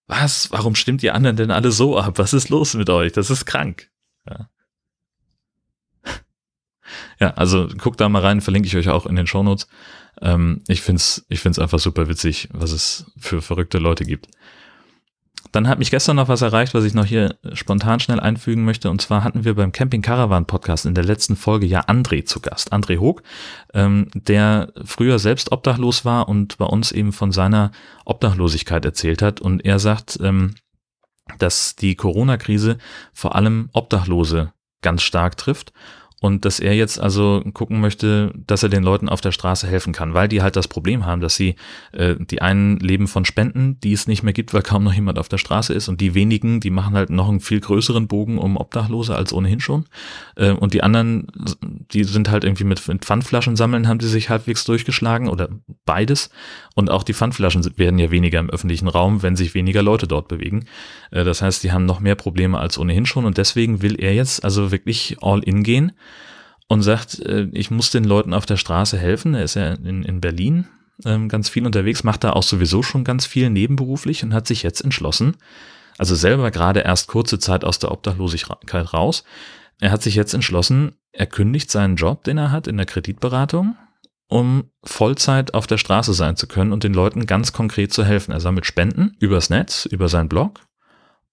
was, 0.06 0.50
warum 0.50 0.74
stimmt 0.74 1.02
ihr 1.02 1.14
anderen 1.14 1.36
denn 1.36 1.50
alle 1.50 1.72
so 1.72 1.98
ab? 1.98 2.18
Was 2.18 2.32
ist 2.32 2.48
los 2.48 2.74
mit 2.74 2.90
euch? 2.90 3.12
Das 3.12 3.30
ist 3.30 3.46
krank. 3.46 3.90
Ja. 4.28 4.50
ja, 7.20 7.30
also 7.34 7.68
guckt 7.78 8.00
da 8.00 8.08
mal 8.08 8.22
rein, 8.22 8.40
verlinke 8.40 8.68
ich 8.68 8.76
euch 8.76 8.88
auch 8.88 9.06
in 9.06 9.16
den 9.16 9.26
Shownotes. 9.26 9.68
Ähm, 10.20 10.62
ich 10.68 10.82
find's, 10.82 11.24
ich 11.28 11.40
find's 11.40 11.58
einfach 11.58 11.78
super 11.78 12.08
witzig, 12.08 12.48
was 12.52 12.72
es 12.72 13.10
für 13.16 13.42
verrückte 13.42 13.78
Leute 13.78 14.04
gibt. 14.04 14.28
Dann 15.50 15.68
hat 15.68 15.78
mich 15.78 15.90
gestern 15.90 16.16
noch 16.16 16.28
was 16.28 16.42
erreicht, 16.42 16.72
was 16.72 16.84
ich 16.84 16.94
noch 16.94 17.04
hier 17.04 17.36
spontan 17.52 18.00
schnell 18.00 18.20
einfügen 18.20 18.64
möchte. 18.64 18.88
Und 18.90 19.02
zwar 19.02 19.24
hatten 19.24 19.44
wir 19.44 19.54
beim 19.54 19.72
Camping 19.72 20.00
Caravan 20.00 20.46
Podcast 20.46 20.86
in 20.86 20.94
der 20.94 21.04
letzten 21.04 21.36
Folge 21.36 21.66
ja 21.66 21.80
André 21.86 22.24
zu 22.24 22.40
Gast. 22.40 22.72
André 22.72 23.00
Hoog, 23.00 23.22
ähm, 23.74 24.08
der 24.14 24.72
früher 24.84 25.18
selbst 25.18 25.52
obdachlos 25.52 26.04
war 26.04 26.28
und 26.28 26.58
bei 26.58 26.64
uns 26.66 26.92
eben 26.92 27.12
von 27.12 27.32
seiner 27.32 27.72
Obdachlosigkeit 28.04 28.84
erzählt 28.84 29.20
hat. 29.20 29.40
Und 29.40 29.64
er 29.64 29.78
sagt, 29.78 30.18
ähm, 30.22 30.54
dass 31.38 31.76
die 31.76 31.96
Corona-Krise 31.96 32.78
vor 33.12 33.34
allem 33.34 33.68
Obdachlose 33.72 34.52
ganz 34.80 35.02
stark 35.02 35.36
trifft 35.36 35.72
und 36.22 36.44
dass 36.44 36.60
er 36.60 36.72
jetzt 36.76 37.00
also 37.00 37.42
gucken 37.52 37.80
möchte, 37.80 38.32
dass 38.46 38.62
er 38.62 38.68
den 38.68 38.84
Leuten 38.84 39.08
auf 39.08 39.20
der 39.20 39.32
Straße 39.32 39.66
helfen 39.66 39.92
kann, 39.92 40.14
weil 40.14 40.28
die 40.28 40.40
halt 40.40 40.54
das 40.54 40.68
Problem 40.68 41.04
haben, 41.04 41.20
dass 41.20 41.34
sie, 41.34 41.56
äh, 41.90 42.14
die 42.16 42.40
einen 42.40 42.78
leben 42.78 43.08
von 43.08 43.24
Spenden, 43.24 43.80
die 43.80 43.92
es 43.92 44.06
nicht 44.06 44.22
mehr 44.22 44.32
gibt, 44.32 44.54
weil 44.54 44.62
kaum 44.62 44.84
noch 44.84 44.94
jemand 44.94 45.18
auf 45.18 45.28
der 45.28 45.38
Straße 45.38 45.74
ist. 45.74 45.88
Und 45.88 46.00
die 46.00 46.14
wenigen, 46.14 46.60
die 46.60 46.70
machen 46.70 46.94
halt 46.94 47.10
noch 47.10 47.28
einen 47.28 47.40
viel 47.40 47.58
größeren 47.58 48.06
Bogen 48.06 48.38
um 48.38 48.56
Obdachlose 48.56 49.16
als 49.16 49.32
ohnehin 49.32 49.58
schon. 49.58 49.86
Äh, 50.36 50.52
und 50.52 50.74
die 50.74 50.84
anderen, 50.84 51.26
die 51.92 52.04
sind 52.04 52.30
halt 52.30 52.44
irgendwie 52.44 52.64
mit, 52.64 52.86
mit 52.86 53.04
Pfandflaschen 53.04 53.56
sammeln, 53.56 53.88
haben 53.88 53.98
die 53.98 54.06
sich 54.06 54.30
halbwegs 54.30 54.62
durchgeschlagen 54.64 55.28
oder 55.28 55.48
beides. 55.84 56.30
Und 56.76 56.88
auch 56.88 57.02
die 57.02 57.14
Pfandflaschen 57.14 57.68
werden 57.78 57.98
ja 57.98 58.12
weniger 58.12 58.38
im 58.38 58.48
öffentlichen 58.48 58.86
Raum, 58.86 59.24
wenn 59.24 59.34
sich 59.34 59.54
weniger 59.54 59.82
Leute 59.82 60.06
dort 60.06 60.28
bewegen. 60.28 60.66
Äh, 61.10 61.24
das 61.24 61.42
heißt, 61.42 61.64
die 61.64 61.72
haben 61.72 61.84
noch 61.84 61.98
mehr 61.98 62.14
Probleme 62.14 62.60
als 62.60 62.78
ohnehin 62.78 63.06
schon. 63.06 63.24
Und 63.24 63.38
deswegen 63.38 63.82
will 63.82 63.96
er 63.98 64.14
jetzt 64.14 64.44
also 64.44 64.70
wirklich 64.70 65.16
all 65.20 65.40
in 65.42 65.64
gehen 65.64 65.90
und 66.72 66.80
sagt, 66.80 67.18
äh, 67.18 67.48
ich 67.52 67.70
muss 67.70 67.90
den 67.90 68.04
Leuten 68.04 68.32
auf 68.32 68.46
der 68.46 68.56
Straße 68.56 68.96
helfen. 68.96 69.34
Er 69.34 69.44
ist 69.44 69.56
ja 69.56 69.74
in, 69.74 70.04
in 70.04 70.22
Berlin 70.22 70.68
ähm, 71.04 71.28
ganz 71.28 71.50
viel 71.50 71.66
unterwegs, 71.66 72.02
macht 72.02 72.24
da 72.24 72.32
auch 72.32 72.42
sowieso 72.42 72.82
schon 72.82 73.04
ganz 73.04 73.26
viel 73.26 73.50
nebenberuflich 73.50 74.24
und 74.24 74.32
hat 74.32 74.46
sich 74.46 74.62
jetzt 74.62 74.82
entschlossen, 74.82 75.36
also 75.98 76.14
selber 76.14 76.50
gerade 76.50 76.80
erst 76.80 77.08
kurze 77.08 77.38
Zeit 77.38 77.62
aus 77.64 77.78
der 77.78 77.92
Obdachlosigkeit 77.92 78.94
raus, 78.94 79.22
er 79.80 79.90
hat 79.90 80.02
sich 80.02 80.14
jetzt 80.14 80.32
entschlossen, 80.32 80.94
er 81.12 81.26
kündigt 81.26 81.70
seinen 81.70 81.96
Job, 81.96 82.24
den 82.24 82.38
er 82.38 82.50
hat 82.50 82.66
in 82.66 82.78
der 82.78 82.86
Kreditberatung, 82.86 83.76
um 84.28 84.70
Vollzeit 84.82 85.52
auf 85.52 85.66
der 85.66 85.76
Straße 85.76 86.14
sein 86.14 86.36
zu 86.36 86.46
können 86.46 86.72
und 86.72 86.84
den 86.84 86.94
Leuten 86.94 87.26
ganz 87.26 87.52
konkret 87.52 87.92
zu 87.92 88.02
helfen. 88.02 88.32
Er 88.32 88.40
sammelt 88.40 88.64
Spenden 88.64 89.14
übers 89.20 89.50
Netz, 89.50 89.84
über 89.84 90.08
seinen 90.08 90.30
Blog 90.30 90.60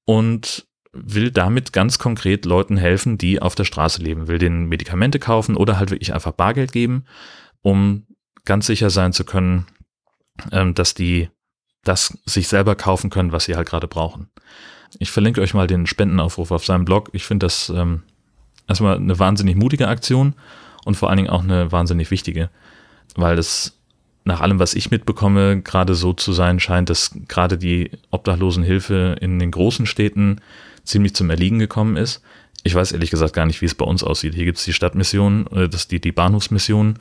und 0.03 0.67
will 0.91 1.31
damit 1.31 1.73
ganz 1.73 1.99
konkret 1.99 2.45
Leuten 2.45 2.77
helfen, 2.77 3.17
die 3.17 3.41
auf 3.41 3.55
der 3.55 3.65
Straße 3.65 4.01
leben, 4.01 4.27
will 4.27 4.39
denen 4.39 4.67
Medikamente 4.67 5.19
kaufen 5.19 5.55
oder 5.55 5.77
halt 5.77 5.91
wirklich 5.91 6.13
einfach 6.13 6.31
Bargeld 6.31 6.71
geben, 6.71 7.05
um 7.61 8.07
ganz 8.45 8.65
sicher 8.65 8.89
sein 8.89 9.13
zu 9.13 9.23
können, 9.23 9.67
ähm, 10.51 10.73
dass 10.73 10.93
die 10.93 11.29
das 11.83 12.17
sich 12.25 12.47
selber 12.47 12.75
kaufen 12.75 13.09
können, 13.09 13.31
was 13.31 13.45
sie 13.45 13.55
halt 13.55 13.67
gerade 13.67 13.87
brauchen. 13.87 14.29
Ich 14.97 15.11
verlinke 15.11 15.41
euch 15.41 15.53
mal 15.53 15.67
den 15.67 15.85
Spendenaufruf 15.85 16.51
auf 16.51 16.65
seinem 16.65 16.85
Blog. 16.85 17.09
Ich 17.13 17.23
finde 17.23 17.45
das 17.45 17.69
ähm, 17.69 18.03
erstmal 18.67 18.95
eine 18.95 19.19
wahnsinnig 19.19 19.55
mutige 19.55 19.87
Aktion 19.87 20.33
und 20.85 20.95
vor 20.95 21.09
allen 21.09 21.17
Dingen 21.17 21.29
auch 21.29 21.43
eine 21.43 21.71
wahnsinnig 21.71 22.09
wichtige, 22.11 22.49
weil 23.15 23.37
es 23.37 23.79
nach 24.25 24.41
allem, 24.41 24.59
was 24.59 24.73
ich 24.73 24.91
mitbekomme, 24.91 25.61
gerade 25.61 25.95
so 25.95 26.13
zu 26.13 26.33
sein 26.33 26.59
scheint, 26.59 26.89
dass 26.89 27.11
gerade 27.27 27.57
die 27.57 27.91
Obdachlosenhilfe 28.11 29.15
in 29.21 29.39
den 29.39 29.51
großen 29.51 29.85
Städten 29.85 30.41
ziemlich 30.83 31.15
zum 31.15 31.29
Erliegen 31.29 31.59
gekommen 31.59 31.97
ist. 31.97 32.21
Ich 32.63 32.75
weiß 32.75 32.91
ehrlich 32.91 33.11
gesagt 33.11 33.33
gar 33.33 33.45
nicht, 33.45 33.61
wie 33.61 33.65
es 33.65 33.75
bei 33.75 33.85
uns 33.85 34.03
aussieht. 34.03 34.35
Hier 34.35 34.45
gibt 34.45 34.57
es 34.57 34.65
die 34.65 34.73
Stadtmission, 34.73 35.47
äh, 35.47 35.69
das 35.69 35.87
die, 35.87 36.01
die 36.01 36.11
Bahnhofsmission 36.11 36.99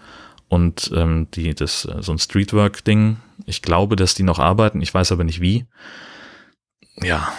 und 0.48 0.90
ähm, 0.94 1.28
die, 1.32 1.54
das, 1.54 1.84
äh, 1.84 2.02
so 2.02 2.12
ein 2.12 2.18
Streetwork-Ding. 2.18 3.18
Ich 3.46 3.62
glaube, 3.62 3.96
dass 3.96 4.14
die 4.14 4.22
noch 4.22 4.38
arbeiten, 4.38 4.80
ich 4.80 4.92
weiß 4.92 5.12
aber 5.12 5.24
nicht 5.24 5.40
wie. 5.40 5.66
Ja. 6.96 7.32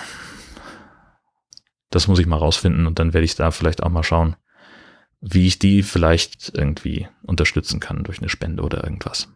Das 1.89 2.08
muss 2.08 2.19
ich 2.19 2.27
mal 2.27 2.38
rausfinden 2.38 2.86
und 2.86 3.00
dann 3.00 3.13
werde 3.13 3.25
ich 3.25 3.36
da 3.36 3.51
vielleicht 3.51 3.81
auch 3.81 3.89
mal 3.89 4.03
schauen, 4.03 4.36
wie 5.22 5.48
ich 5.48 5.60
die 5.60 5.81
vielleicht 5.81 6.51
irgendwie 6.55 7.08
unterstützen 7.24 7.79
kann 7.79 8.03
durch 8.03 8.19
eine 8.19 8.29
Spende 8.29 8.63
oder 8.63 8.84
irgendwas. 8.84 9.29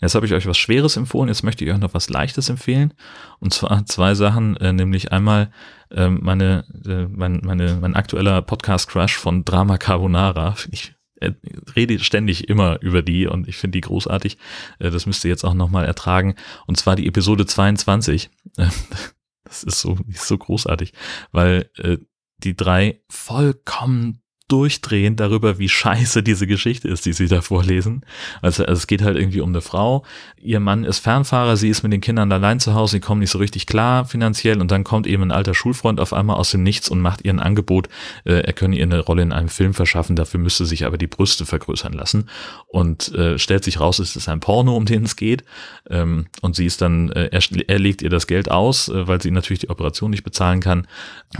Jetzt 0.00 0.14
habe 0.14 0.26
ich 0.26 0.34
euch 0.34 0.46
was 0.46 0.58
Schweres 0.58 0.96
empfohlen, 0.96 1.28
jetzt 1.28 1.42
möchte 1.42 1.64
ich 1.64 1.70
euch 1.70 1.78
noch 1.78 1.94
was 1.94 2.10
Leichtes 2.10 2.48
empfehlen. 2.48 2.94
Und 3.40 3.54
zwar 3.54 3.86
zwei 3.86 4.14
Sachen, 4.14 4.56
äh, 4.56 4.72
nämlich 4.72 5.12
einmal 5.12 5.50
äh, 5.90 6.08
meine, 6.08 6.64
äh, 6.86 7.06
mein, 7.06 7.40
meine, 7.42 7.78
mein 7.80 7.94
aktueller 7.94 8.42
Podcast-Crush 8.42 9.16
von 9.16 9.44
Drama 9.44 9.78
Carbonara. 9.78 10.56
Ich 10.70 10.94
äh, 11.20 11.32
rede 11.74 11.98
ständig 11.98 12.48
immer 12.48 12.80
über 12.82 13.02
die 13.02 13.26
und 13.26 13.48
ich 13.48 13.56
finde 13.56 13.76
die 13.76 13.82
großartig. 13.82 14.38
Äh, 14.78 14.90
das 14.90 15.06
müsst 15.06 15.24
ihr 15.24 15.30
jetzt 15.30 15.44
auch 15.44 15.54
nochmal 15.54 15.86
ertragen. 15.86 16.34
Und 16.66 16.76
zwar 16.76 16.96
die 16.96 17.06
Episode 17.06 17.46
22. 17.46 18.30
das 18.56 19.64
ist 19.64 19.80
so, 19.80 19.98
ist 20.08 20.28
so 20.28 20.36
großartig, 20.36 20.92
weil 21.32 21.70
äh, 21.78 21.98
die 22.38 22.54
drei 22.54 23.00
vollkommen 23.08 24.22
durchdrehen 24.48 25.16
darüber, 25.16 25.58
wie 25.58 25.68
scheiße 25.68 26.22
diese 26.22 26.46
Geschichte 26.46 26.88
ist, 26.88 27.06
die 27.06 27.12
sie 27.12 27.26
da 27.26 27.40
vorlesen. 27.40 28.04
Also, 28.42 28.64
also, 28.64 28.78
es 28.78 28.86
geht 28.86 29.02
halt 29.02 29.16
irgendwie 29.16 29.40
um 29.40 29.50
eine 29.50 29.60
Frau. 29.60 30.04
Ihr 30.40 30.60
Mann 30.60 30.84
ist 30.84 31.00
Fernfahrer, 31.00 31.56
sie 31.56 31.68
ist 31.68 31.82
mit 31.82 31.92
den 31.92 32.00
Kindern 32.00 32.30
allein 32.30 32.60
zu 32.60 32.74
Hause, 32.74 32.92
sie 32.92 33.00
kommen 33.00 33.20
nicht 33.20 33.30
so 33.30 33.38
richtig 33.38 33.66
klar 33.66 34.04
finanziell 34.04 34.60
und 34.60 34.70
dann 34.70 34.84
kommt 34.84 35.06
eben 35.06 35.24
ein 35.24 35.30
alter 35.32 35.54
Schulfreund 35.54 35.98
auf 35.98 36.12
einmal 36.12 36.36
aus 36.36 36.52
dem 36.52 36.62
Nichts 36.62 36.88
und 36.88 37.00
macht 37.00 37.24
ihr 37.24 37.32
ein 37.32 37.40
Angebot, 37.40 37.88
äh, 38.24 38.40
er 38.40 38.52
könne 38.52 38.76
ihr 38.76 38.84
eine 38.84 39.00
Rolle 39.00 39.22
in 39.22 39.32
einem 39.32 39.48
Film 39.48 39.74
verschaffen, 39.74 40.14
dafür 40.14 40.38
müsste 40.38 40.64
sich 40.64 40.86
aber 40.86 40.98
die 40.98 41.08
Brüste 41.08 41.46
vergrößern 41.46 41.92
lassen 41.92 42.28
und 42.68 43.12
äh, 43.14 43.38
stellt 43.38 43.64
sich 43.64 43.80
raus, 43.80 43.98
es 43.98 44.14
ist 44.14 44.28
ein 44.28 44.40
Porno, 44.40 44.76
um 44.76 44.86
den 44.86 45.04
es 45.04 45.16
geht 45.16 45.42
ähm, 45.90 46.26
und 46.42 46.54
sie 46.54 46.66
ist 46.66 46.80
dann, 46.80 47.10
äh, 47.10 47.28
er, 47.32 47.40
er 47.66 47.78
legt 47.78 48.02
ihr 48.02 48.10
das 48.10 48.26
Geld 48.26 48.50
aus, 48.50 48.88
äh, 48.88 49.08
weil 49.08 49.20
sie 49.20 49.32
natürlich 49.32 49.60
die 49.60 49.70
Operation 49.70 50.10
nicht 50.10 50.22
bezahlen 50.24 50.60
kann 50.60 50.86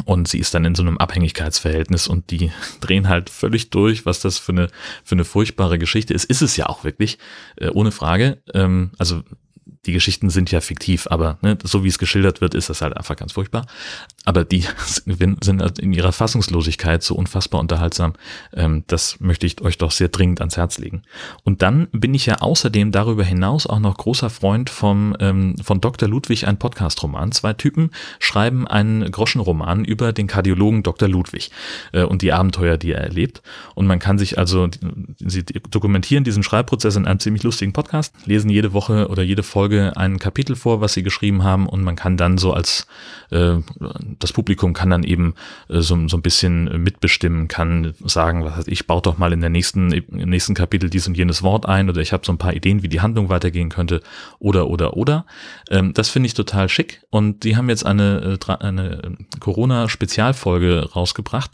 und 0.04 0.26
sie 0.26 0.38
ist 0.38 0.54
dann 0.54 0.64
in 0.64 0.74
so 0.74 0.82
einem 0.82 0.98
Abhängigkeitsverhältnis 0.98 2.08
und 2.08 2.30
die 2.30 2.50
drehen 2.80 2.95
drehen 2.96 3.08
halt 3.08 3.30
völlig 3.30 3.70
durch, 3.70 4.06
was 4.06 4.20
das 4.20 4.38
für 4.38 4.52
eine, 4.52 4.68
für 5.04 5.14
eine 5.14 5.24
furchtbare 5.24 5.78
Geschichte 5.78 6.14
ist. 6.14 6.24
Ist 6.24 6.42
es 6.42 6.56
ja 6.56 6.66
auch 6.66 6.84
wirklich, 6.84 7.18
äh, 7.56 7.68
ohne 7.68 7.92
Frage. 7.92 8.42
Ähm, 8.54 8.92
also 8.98 9.22
die 9.86 9.92
Geschichten 9.92 10.30
sind 10.30 10.50
ja 10.50 10.60
fiktiv, 10.60 11.06
aber 11.10 11.38
ne, 11.42 11.56
so 11.62 11.84
wie 11.84 11.88
es 11.88 11.98
geschildert 11.98 12.40
wird, 12.40 12.54
ist 12.54 12.68
das 12.68 12.82
halt 12.82 12.96
einfach 12.96 13.16
ganz 13.16 13.32
furchtbar. 13.32 13.66
Aber 14.24 14.44
die 14.44 14.64
sind 15.06 15.62
halt 15.62 15.78
in 15.78 15.92
ihrer 15.92 16.12
Fassungslosigkeit 16.12 17.02
so 17.02 17.14
unfassbar 17.14 17.60
unterhaltsam. 17.60 18.14
Ähm, 18.52 18.84
das 18.88 19.20
möchte 19.20 19.46
ich 19.46 19.60
euch 19.60 19.78
doch 19.78 19.92
sehr 19.92 20.08
dringend 20.08 20.40
ans 20.40 20.56
Herz 20.56 20.78
legen. 20.78 21.02
Und 21.44 21.62
dann 21.62 21.86
bin 21.92 22.14
ich 22.14 22.26
ja 22.26 22.36
außerdem 22.36 22.90
darüber 22.90 23.24
hinaus 23.24 23.66
auch 23.66 23.78
noch 23.78 23.96
großer 23.96 24.28
Freund 24.30 24.68
vom, 24.68 25.16
ähm, 25.20 25.56
von 25.62 25.80
Dr. 25.80 26.08
Ludwig, 26.08 26.46
ein 26.46 26.58
Podcast-Roman. 26.58 27.32
Zwei 27.32 27.52
Typen 27.52 27.90
schreiben 28.18 28.66
einen 28.66 29.10
Groschenroman 29.10 29.84
über 29.84 30.12
den 30.12 30.26
Kardiologen 30.26 30.82
Dr. 30.82 31.08
Ludwig 31.08 31.50
äh, 31.92 32.02
und 32.02 32.22
die 32.22 32.32
Abenteuer, 32.32 32.76
die 32.76 32.92
er 32.92 33.02
erlebt. 33.02 33.42
Und 33.74 33.86
man 33.86 34.00
kann 34.00 34.18
sich 34.18 34.38
also, 34.38 34.68
sie 35.18 35.44
dokumentieren 35.44 36.24
diesen 36.24 36.42
Schreibprozess 36.42 36.96
in 36.96 37.06
einem 37.06 37.20
ziemlich 37.20 37.44
lustigen 37.44 37.72
Podcast, 37.72 38.12
lesen 38.24 38.50
jede 38.50 38.72
Woche 38.72 39.08
oder 39.08 39.22
jede 39.22 39.44
Folge 39.44 39.75
ein 39.76 40.18
Kapitel 40.18 40.56
vor, 40.56 40.80
was 40.80 40.94
sie 40.94 41.02
geschrieben 41.02 41.44
haben 41.44 41.68
und 41.68 41.82
man 41.82 41.96
kann 41.96 42.16
dann 42.16 42.38
so 42.38 42.52
als 42.52 42.86
äh, 43.30 43.56
das 44.18 44.32
Publikum 44.32 44.72
kann 44.72 44.90
dann 44.90 45.02
eben 45.02 45.34
äh, 45.68 45.80
so, 45.80 46.08
so 46.08 46.16
ein 46.16 46.22
bisschen 46.22 46.82
mitbestimmen, 46.82 47.48
kann 47.48 47.94
sagen, 48.04 48.44
was 48.44 48.56
heißt, 48.56 48.68
ich 48.68 48.86
baue 48.86 49.02
doch 49.02 49.18
mal 49.18 49.32
in 49.32 49.40
der 49.40 49.50
nächsten, 49.50 49.92
im 49.92 50.30
nächsten 50.30 50.54
Kapitel 50.54 50.90
dies 50.90 51.06
und 51.06 51.16
jenes 51.16 51.42
Wort 51.42 51.66
ein 51.66 51.88
oder 51.88 52.00
ich 52.00 52.12
habe 52.12 52.24
so 52.24 52.32
ein 52.32 52.38
paar 52.38 52.54
Ideen, 52.54 52.82
wie 52.82 52.88
die 52.88 53.00
Handlung 53.00 53.28
weitergehen 53.28 53.68
könnte 53.68 54.00
oder 54.38 54.68
oder 54.68 54.96
oder. 54.96 55.26
Ähm, 55.70 55.92
das 55.94 56.08
finde 56.08 56.28
ich 56.28 56.34
total 56.34 56.68
schick 56.68 57.02
und 57.10 57.44
die 57.44 57.56
haben 57.56 57.68
jetzt 57.68 57.84
eine, 57.86 58.38
äh, 58.46 58.52
eine 58.60 59.16
Corona-Spezialfolge 59.40 60.90
rausgebracht, 60.94 61.50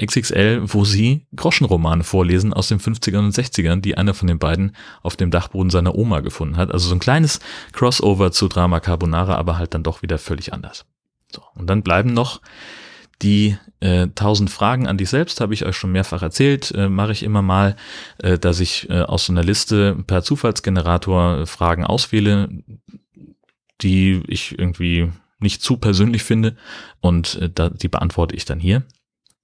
XXL, 0.00 0.62
wo 0.64 0.84
sie 0.84 1.26
Groschenromane 1.34 2.04
vorlesen 2.04 2.52
aus 2.52 2.68
den 2.68 2.78
50ern 2.78 3.18
und 3.18 3.34
60ern, 3.34 3.80
die 3.80 3.96
einer 3.96 4.14
von 4.14 4.28
den 4.28 4.38
beiden 4.38 4.76
auf 5.02 5.16
dem 5.16 5.30
Dachboden 5.30 5.70
seiner 5.70 5.94
Oma 5.94 6.20
gefunden 6.20 6.56
hat. 6.56 6.70
Also 6.70 6.88
so 6.88 6.94
ein 6.94 7.00
kleines 7.00 7.40
Crossover 7.72 8.32
zu 8.32 8.48
Drama 8.48 8.80
Carbonara, 8.80 9.36
aber 9.36 9.58
halt 9.58 9.74
dann 9.74 9.82
doch 9.82 10.02
wieder 10.02 10.18
völlig 10.18 10.52
anders. 10.52 10.84
So, 11.32 11.42
und 11.54 11.68
dann 11.68 11.82
bleiben 11.82 12.12
noch 12.12 12.40
die 13.22 13.56
äh, 13.80 14.02
1000 14.02 14.50
Fragen 14.50 14.86
an 14.86 14.98
dich 14.98 15.08
selbst, 15.08 15.40
habe 15.40 15.54
ich 15.54 15.64
euch 15.64 15.76
schon 15.76 15.92
mehrfach 15.92 16.22
erzählt, 16.22 16.72
äh, 16.72 16.88
mache 16.88 17.12
ich 17.12 17.22
immer 17.22 17.42
mal, 17.42 17.76
äh, 18.18 18.38
dass 18.38 18.60
ich 18.60 18.90
äh, 18.90 19.00
aus 19.00 19.26
so 19.26 19.32
einer 19.32 19.42
Liste 19.42 19.96
per 20.06 20.22
Zufallsgenerator 20.22 21.46
Fragen 21.46 21.84
auswähle, 21.84 22.48
die 23.80 24.22
ich 24.28 24.58
irgendwie 24.58 25.10
nicht 25.38 25.62
zu 25.62 25.76
persönlich 25.76 26.22
finde 26.22 26.56
und 27.00 27.36
äh, 27.36 27.50
da, 27.50 27.70
die 27.70 27.88
beantworte 27.88 28.34
ich 28.36 28.44
dann 28.44 28.60
hier, 28.60 28.84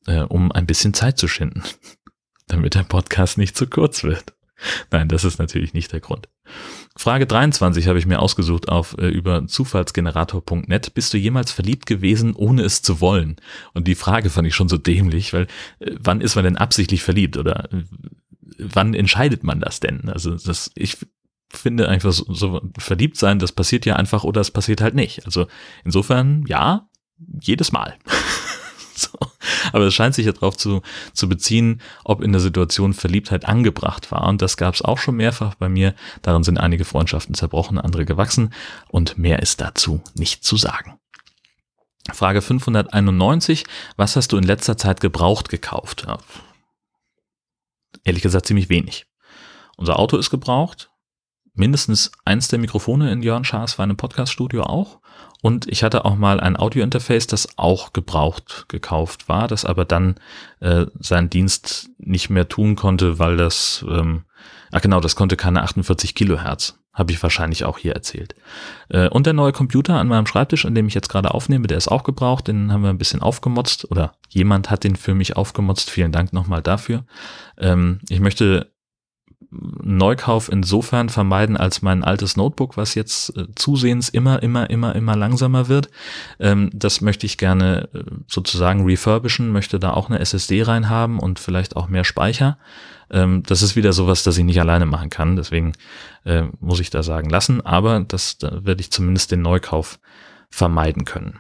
äh, 0.07 0.21
um 0.21 0.53
ein 0.53 0.67
bisschen 0.67 0.95
Zeit 0.95 1.19
zu 1.19 1.29
schinden, 1.29 1.63
damit 2.49 2.75
der 2.75 2.85
Podcast 2.85 3.39
nicht 3.39 3.57
zu 3.57 3.67
kurz 3.67 4.05
wird. 4.05 4.35
Nein, 4.91 5.09
das 5.09 5.25
ist 5.25 5.39
natürlich 5.39 5.75
nicht 5.75 5.93
der 5.93 6.01
Grund. 6.01 6.29
Frage 6.97 7.27
23 7.27 7.89
habe 7.89 7.99
ich 7.99 8.07
mir 8.07 8.21
ausgesucht 8.21 8.69
auf 8.69 8.97
äh, 8.99 9.09
über 9.09 9.47
zufallsgenerator.net. 9.47 10.95
Bist 10.95 11.13
du 11.13 11.19
jemals 11.19 11.51
verliebt 11.51 11.87
gewesen, 11.87 12.35
ohne 12.35 12.63
es 12.63 12.83
zu 12.83 13.01
wollen? 13.01 13.37
Und 13.73 13.89
die 13.89 13.95
Frage 13.95 14.31
fand 14.31 14.47
ich 14.47 14.55
schon 14.55 14.69
so 14.69 14.79
dämlich, 14.79 15.33
weil 15.33 15.47
äh, 15.79 15.93
wann 15.99 16.21
ist 16.21 16.35
man 16.35 16.45
denn 16.45 16.57
absichtlich 16.57 17.03
verliebt 17.03 17.37
oder 17.37 17.73
äh, 17.73 17.85
wann 18.59 18.95
entscheidet 18.95 19.43
man 19.45 19.61
das 19.61 19.81
denn? 19.81 20.09
Also 20.09 20.37
das, 20.37 20.71
ich 20.75 20.99
finde 21.51 21.89
einfach 21.89 22.13
so, 22.13 22.33
so 22.33 22.61
verliebt 22.79 23.17
sein, 23.17 23.39
das 23.39 23.53
passiert 23.53 23.87
ja 23.87 23.97
einfach 23.97 24.25
oder 24.25 24.41
es 24.41 24.51
passiert 24.51 24.81
halt 24.81 24.95
nicht. 24.95 25.25
Also 25.27 25.47
insofern 25.85 26.45
ja, 26.47 26.89
jedes 27.41 27.73
Mal. 27.73 27.97
so. 29.13 29.19
Aber 29.73 29.87
es 29.87 29.95
scheint 29.95 30.15
sich 30.15 30.27
ja 30.27 30.33
darauf 30.33 30.57
zu, 30.57 30.83
zu 31.13 31.29
beziehen, 31.29 31.81
ob 32.05 32.23
in 32.23 32.33
der 32.33 32.41
Situation 32.41 32.95
Verliebtheit 32.95 33.45
angebracht 33.45 34.11
war. 34.13 34.27
Und 34.29 34.43
das 34.43 34.57
gab 34.57 34.75
es 34.75 34.83
auch 34.83 34.99
schon 34.99 35.17
mehrfach 35.17 35.55
bei 35.55 35.69
mir. 35.69 35.95
Darin 36.23 36.45
sind 36.45 36.59
einige 36.59 36.85
Freundschaften 36.85 37.35
zerbrochen, 37.35 37.79
andere 37.79 38.05
gewachsen. 38.05 38.53
Und 38.89 39.19
mehr 39.19 39.41
ist 39.41 39.61
dazu 39.61 40.03
nicht 40.15 40.45
zu 40.45 40.57
sagen. 40.57 40.99
Frage 42.13 42.43
591. 42.43 43.65
Was 43.97 44.17
hast 44.17 44.33
du 44.33 44.37
in 44.37 44.45
letzter 44.45 44.77
Zeit 44.77 45.01
gebraucht 45.01 45.49
gekauft? 45.49 46.07
Ehrlich 48.05 48.23
gesagt 48.23 48.47
ziemlich 48.47 48.69
wenig. 48.69 49.07
Unser 49.77 49.99
Auto 49.99 50.17
ist 50.17 50.31
gebraucht. 50.31 50.91
Mindestens 51.55 52.11
eins 52.25 52.49
der 52.49 52.59
Mikrofone 52.59 53.13
in 53.13 53.23
Jörn 53.23 53.45
Schaas 53.45 53.75
für 53.75 53.83
einem 53.83 53.97
Podcaststudio 53.97 54.63
auch. 54.63 55.01
Und 55.43 55.69
ich 55.69 55.83
hatte 55.83 56.05
auch 56.05 56.17
mal 56.17 56.39
ein 56.39 56.57
Audiointerface, 56.57 57.27
das 57.27 57.59
auch 57.59 57.93
gebraucht 57.93 58.67
gekauft 58.69 59.29
war, 59.29 59.49
das 59.49 59.65
aber 59.65 59.85
dann 59.85 60.15
äh, 60.61 60.87
seinen 61.01 61.31
Dienst 61.31 61.91
nicht 61.99 62.31
mehr 62.31 62.49
tun 62.49 62.77
konnte, 62.77 63.19
weil 63.19 63.37
das, 63.37 63.85
ähm, 63.89 64.25
ach 64.71 64.81
genau, 64.81 65.01
das 65.01 65.17
konnte 65.17 65.37
keine 65.37 65.63
48 65.63 66.15
Kilohertz. 66.15 66.79
Habe 66.95 67.11
ich 67.11 67.23
wahrscheinlich 67.23 67.65
auch 67.65 67.79
hier 67.79 67.95
erzählt. 67.95 68.35
Äh, 68.91 69.09
und 69.09 69.25
der 69.25 69.33
neue 69.33 69.53
Computer 69.53 69.99
an 69.99 70.09
meinem 70.09 70.27
Schreibtisch, 70.27 70.67
an 70.67 70.75
dem 70.75 70.87
ich 70.87 70.95
jetzt 70.95 71.09
gerade 71.09 71.33
aufnehme, 71.33 71.67
der 71.67 71.79
ist 71.79 71.89
auch 71.89 72.05
gebraucht. 72.05 72.49
Den 72.49 72.71
haben 72.71 72.83
wir 72.83 72.91
ein 72.91 72.99
bisschen 72.99 73.23
aufgemotzt 73.23 73.91
oder 73.91 74.13
jemand 74.29 74.71
hat 74.71 74.85
den 74.85 74.95
für 74.95 75.15
mich 75.15 75.37
aufgemotzt. 75.37 75.91
Vielen 75.91 76.13
Dank 76.13 76.35
nochmal 76.35 76.61
dafür. 76.61 77.05
Ähm, 77.57 78.01
ich 78.11 78.21
möchte 78.21 78.72
Neukauf 79.51 80.51
insofern 80.51 81.09
vermeiden 81.09 81.57
als 81.57 81.83
mein 81.83 82.05
altes 82.05 82.37
Notebook, 82.37 82.77
was 82.77 82.95
jetzt 82.95 83.37
äh, 83.37 83.47
zusehends 83.55 84.09
immer, 84.09 84.43
immer, 84.43 84.71
immer, 84.71 84.95
immer 84.95 85.17
langsamer 85.17 85.69
wird. 85.69 85.89
Ähm, 86.39 86.71
das 86.73 87.01
möchte 87.01 87.27
ich 87.27 87.39
gerne 87.39 87.89
äh, 87.95 88.05
sozusagen 88.27 88.85
refurbischen, 88.85 89.51
möchte 89.51 89.79
da 89.79 89.93
auch 89.93 90.09
eine 90.09 90.21
SSD 90.21 90.63
reinhaben 90.63 91.19
und 91.19 91.39
vielleicht 91.39 91.77
auch 91.77 91.89
mehr 91.89 92.05
Speicher. 92.05 92.59
Ähm, 93.11 93.43
das 93.45 93.63
ist 93.63 93.77
wieder 93.77 93.93
sowas, 93.93 94.23
das 94.23 94.39
ich 94.39 94.45
nicht 94.45 94.61
alleine 94.61 94.87
machen 94.87 95.11
kann. 95.11 95.37
Deswegen 95.37 95.73
äh, 96.25 96.45
muss 96.61 96.81
ich 96.81 96.91
da 96.91 97.03
sagen 97.03 97.31
lassen. 97.31 97.61
Aber 97.61 98.01
das 98.01 98.39
da 98.39 98.65
werde 98.65 98.81
ich 98.81 98.91
zumindest 98.91 99.31
den 99.31 99.43
Neukauf 99.43 99.99
vermeiden 100.51 101.05
können. 101.05 101.39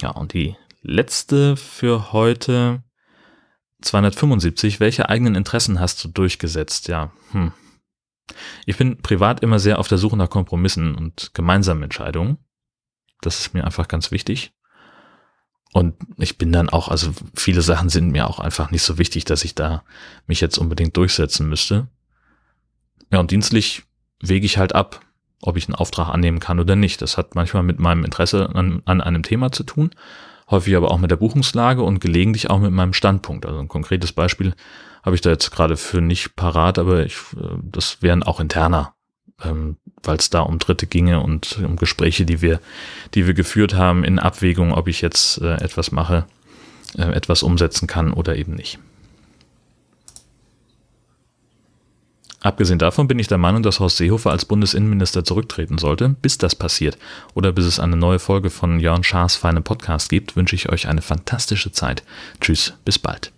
Ja, 0.00 0.10
und 0.10 0.32
die 0.32 0.56
letzte 0.82 1.56
für 1.56 2.12
heute 2.12 2.82
275, 3.82 4.80
welche 4.80 5.08
eigenen 5.08 5.34
Interessen 5.34 5.80
hast 5.80 6.02
du 6.02 6.08
durchgesetzt? 6.08 6.88
Ja, 6.88 7.12
hm. 7.32 7.52
Ich 8.64 8.76
bin 8.76 8.98
privat 8.98 9.40
immer 9.40 9.58
sehr 9.58 9.78
auf 9.78 9.88
der 9.88 9.98
Suche 9.98 10.16
nach 10.16 10.30
Kompromissen 10.30 10.94
und 10.94 11.30
gemeinsamen 11.34 11.84
Entscheidungen. 11.84 12.38
Das 13.20 13.38
ist 13.38 13.54
mir 13.54 13.64
einfach 13.64 13.86
ganz 13.88 14.10
wichtig. 14.10 14.52
Und 15.72 15.94
ich 16.16 16.38
bin 16.38 16.52
dann 16.52 16.70
auch, 16.70 16.88
also 16.88 17.12
viele 17.34 17.62
Sachen 17.62 17.88
sind 17.88 18.10
mir 18.10 18.28
auch 18.28 18.40
einfach 18.40 18.70
nicht 18.70 18.82
so 18.82 18.98
wichtig, 18.98 19.24
dass 19.24 19.44
ich 19.44 19.54
da 19.54 19.84
mich 20.26 20.40
jetzt 20.40 20.58
unbedingt 20.58 20.96
durchsetzen 20.96 21.48
müsste. 21.48 21.88
Ja, 23.12 23.20
und 23.20 23.30
dienstlich 23.30 23.82
wege 24.20 24.46
ich 24.46 24.58
halt 24.58 24.74
ab, 24.74 25.00
ob 25.42 25.56
ich 25.56 25.68
einen 25.68 25.74
Auftrag 25.74 26.08
annehmen 26.08 26.40
kann 26.40 26.58
oder 26.58 26.76
nicht. 26.76 27.02
Das 27.02 27.18
hat 27.18 27.34
manchmal 27.34 27.62
mit 27.62 27.78
meinem 27.78 28.04
Interesse 28.04 28.48
an, 28.54 28.82
an 28.86 29.00
einem 29.00 29.22
Thema 29.22 29.52
zu 29.52 29.64
tun 29.64 29.90
häufig 30.50 30.76
aber 30.76 30.90
auch 30.90 30.98
mit 30.98 31.10
der 31.10 31.16
Buchungslage 31.16 31.82
und 31.82 32.00
gelegentlich 32.00 32.50
auch 32.50 32.60
mit 32.60 32.70
meinem 32.70 32.92
Standpunkt. 32.92 33.46
Also 33.46 33.58
ein 33.58 33.68
konkretes 33.68 34.12
Beispiel 34.12 34.54
habe 35.02 35.14
ich 35.14 35.22
da 35.22 35.30
jetzt 35.30 35.50
gerade 35.50 35.76
für 35.76 36.00
nicht 36.00 36.36
parat, 36.36 36.78
aber 36.78 37.04
ich, 37.04 37.16
äh, 37.36 37.56
das 37.62 38.02
wären 38.02 38.22
auch 38.22 38.40
interner, 38.40 38.94
ähm, 39.42 39.76
weil 40.02 40.16
es 40.16 40.30
da 40.30 40.40
um 40.40 40.58
Dritte 40.58 40.86
ginge 40.86 41.20
und 41.20 41.58
um 41.64 41.76
Gespräche, 41.76 42.24
die 42.24 42.42
wir, 42.42 42.60
die 43.14 43.26
wir 43.26 43.34
geführt 43.34 43.74
haben 43.74 44.04
in 44.04 44.18
Abwägung, 44.18 44.72
ob 44.72 44.88
ich 44.88 45.00
jetzt 45.00 45.40
äh, 45.40 45.54
etwas 45.54 45.92
mache, 45.92 46.26
äh, 46.96 47.12
etwas 47.12 47.42
umsetzen 47.42 47.86
kann 47.86 48.12
oder 48.12 48.36
eben 48.36 48.54
nicht. 48.54 48.78
Abgesehen 52.46 52.78
davon 52.78 53.08
bin 53.08 53.18
ich 53.18 53.26
der 53.26 53.38
Meinung, 53.38 53.64
dass 53.64 53.80
Horst 53.80 53.96
Seehofer 53.96 54.30
als 54.30 54.44
Bundesinnenminister 54.44 55.24
zurücktreten 55.24 55.78
sollte. 55.78 56.10
Bis 56.10 56.38
das 56.38 56.54
passiert 56.54 56.96
oder 57.34 57.50
bis 57.50 57.64
es 57.64 57.80
eine 57.80 57.96
neue 57.96 58.20
Folge 58.20 58.50
von 58.50 58.78
Jörn 58.78 59.02
Schaas 59.02 59.34
Feine 59.34 59.62
Podcast 59.62 60.10
gibt, 60.10 60.36
wünsche 60.36 60.54
ich 60.54 60.68
euch 60.68 60.86
eine 60.86 61.02
fantastische 61.02 61.72
Zeit. 61.72 62.04
Tschüss, 62.40 62.74
bis 62.84 63.00
bald. 63.00 63.32